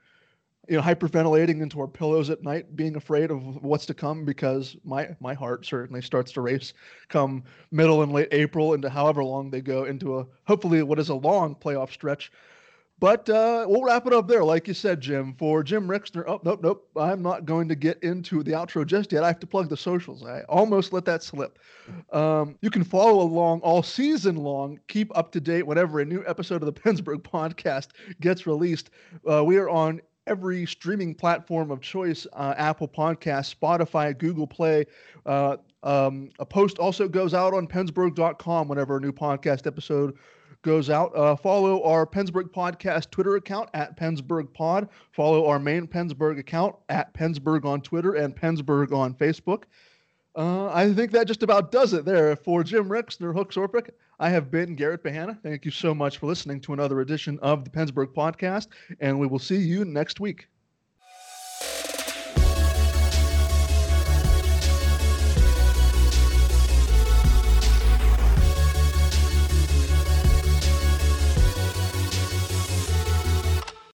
you 0.68 0.76
know, 0.76 0.82
hyperventilating 0.82 1.60
into 1.62 1.80
our 1.80 1.88
pillows 1.88 2.30
at 2.30 2.42
night, 2.42 2.74
being 2.76 2.96
afraid 2.96 3.30
of 3.30 3.62
what's 3.62 3.86
to 3.86 3.94
come 3.94 4.24
because 4.24 4.76
my 4.84 5.08
my 5.20 5.34
heart 5.34 5.66
certainly 5.66 6.02
starts 6.02 6.32
to 6.32 6.40
race 6.40 6.72
come 7.08 7.44
middle 7.70 8.02
and 8.02 8.12
late 8.12 8.28
April 8.32 8.74
into 8.74 8.88
however 8.88 9.22
long 9.22 9.50
they 9.50 9.60
go 9.60 9.84
into 9.84 10.18
a 10.18 10.26
hopefully 10.46 10.82
what 10.82 10.98
is 10.98 11.08
a 11.08 11.14
long 11.14 11.54
playoff 11.54 11.90
stretch. 11.90 12.30
But 13.00 13.28
uh, 13.28 13.66
we'll 13.68 13.82
wrap 13.82 14.06
it 14.06 14.12
up 14.12 14.28
there, 14.28 14.44
like 14.44 14.68
you 14.68 14.74
said, 14.74 15.00
Jim. 15.00 15.34
For 15.36 15.64
Jim 15.64 15.88
Rixner, 15.88 16.24
oh 16.28 16.40
nope, 16.44 16.60
nope, 16.62 16.88
I'm 16.96 17.22
not 17.22 17.44
going 17.44 17.68
to 17.68 17.74
get 17.74 18.02
into 18.02 18.42
the 18.42 18.52
outro 18.52 18.86
just 18.86 19.12
yet. 19.12 19.24
I 19.24 19.26
have 19.26 19.40
to 19.40 19.46
plug 19.46 19.68
the 19.68 19.76
socials. 19.76 20.24
I 20.24 20.42
almost 20.48 20.92
let 20.92 21.04
that 21.06 21.22
slip. 21.22 21.58
Um, 22.12 22.56
you 22.62 22.70
can 22.70 22.84
follow 22.84 23.20
along 23.20 23.60
all 23.60 23.82
season 23.82 24.36
long. 24.36 24.78
Keep 24.86 25.16
up 25.18 25.32
to 25.32 25.40
date 25.40 25.66
whenever 25.66 26.00
a 26.00 26.04
new 26.04 26.22
episode 26.26 26.62
of 26.62 26.66
the 26.66 26.72
PensBurgh 26.80 27.22
podcast 27.22 27.88
gets 28.20 28.46
released. 28.46 28.90
Uh, 29.28 29.44
we 29.44 29.56
are 29.56 29.68
on 29.68 30.00
every 30.26 30.66
streaming 30.66 31.14
platform 31.14 31.70
of 31.70 31.80
choice 31.80 32.26
uh, 32.32 32.54
Apple 32.56 32.88
Podcast, 32.88 33.54
Spotify, 33.54 34.16
Google 34.16 34.46
Play. 34.46 34.86
Uh, 35.26 35.56
um, 35.82 36.30
a 36.38 36.46
post 36.46 36.78
also 36.78 37.08
goes 37.08 37.34
out 37.34 37.54
on 37.54 37.66
pensburgh.com 37.66 38.68
whenever 38.68 38.96
a 38.96 39.00
new 39.00 39.12
podcast 39.12 39.66
episode 39.66 40.16
goes 40.64 40.90
out. 40.90 41.14
Uh, 41.14 41.36
follow 41.36 41.82
our 41.84 42.06
PensBurgh 42.06 42.50
Podcast 42.50 43.10
Twitter 43.10 43.36
account 43.36 43.68
at 43.74 43.96
PensBurgh 43.96 44.52
Pod. 44.52 44.88
Follow 45.12 45.46
our 45.46 45.58
main 45.60 45.86
PensBurgh 45.86 46.38
account 46.38 46.74
at 46.88 47.14
PensBurgh 47.14 47.64
on 47.64 47.80
Twitter 47.82 48.14
and 48.14 48.34
PensBurgh 48.34 48.92
on 48.92 49.14
Facebook. 49.14 49.64
Uh, 50.36 50.66
I 50.68 50.92
think 50.92 51.12
that 51.12 51.28
just 51.28 51.44
about 51.44 51.70
does 51.70 51.92
it 51.92 52.04
there. 52.04 52.34
For 52.34 52.64
Jim 52.64 52.88
Rixner, 52.88 53.32
Hooks 53.32 53.54
Orpik, 53.54 53.90
I 54.18 54.30
have 54.30 54.50
been 54.50 54.76
Garrett 54.76 55.02
Bahana. 55.02 55.40
Thank 55.42 55.64
you 55.64 55.70
so 55.70 55.94
much 55.94 56.18
for 56.18 56.26
listening 56.26 56.60
to 56.62 56.72
another 56.72 57.00
edition 57.00 57.38
of 57.42 57.64
the 57.64 57.70
PensBurgh 57.70 58.14
podcast, 58.14 58.68
and 59.00 59.18
we 59.18 59.26
will 59.26 59.38
see 59.38 59.58
you 59.58 59.84
next 59.84 60.20
week. 60.20 60.48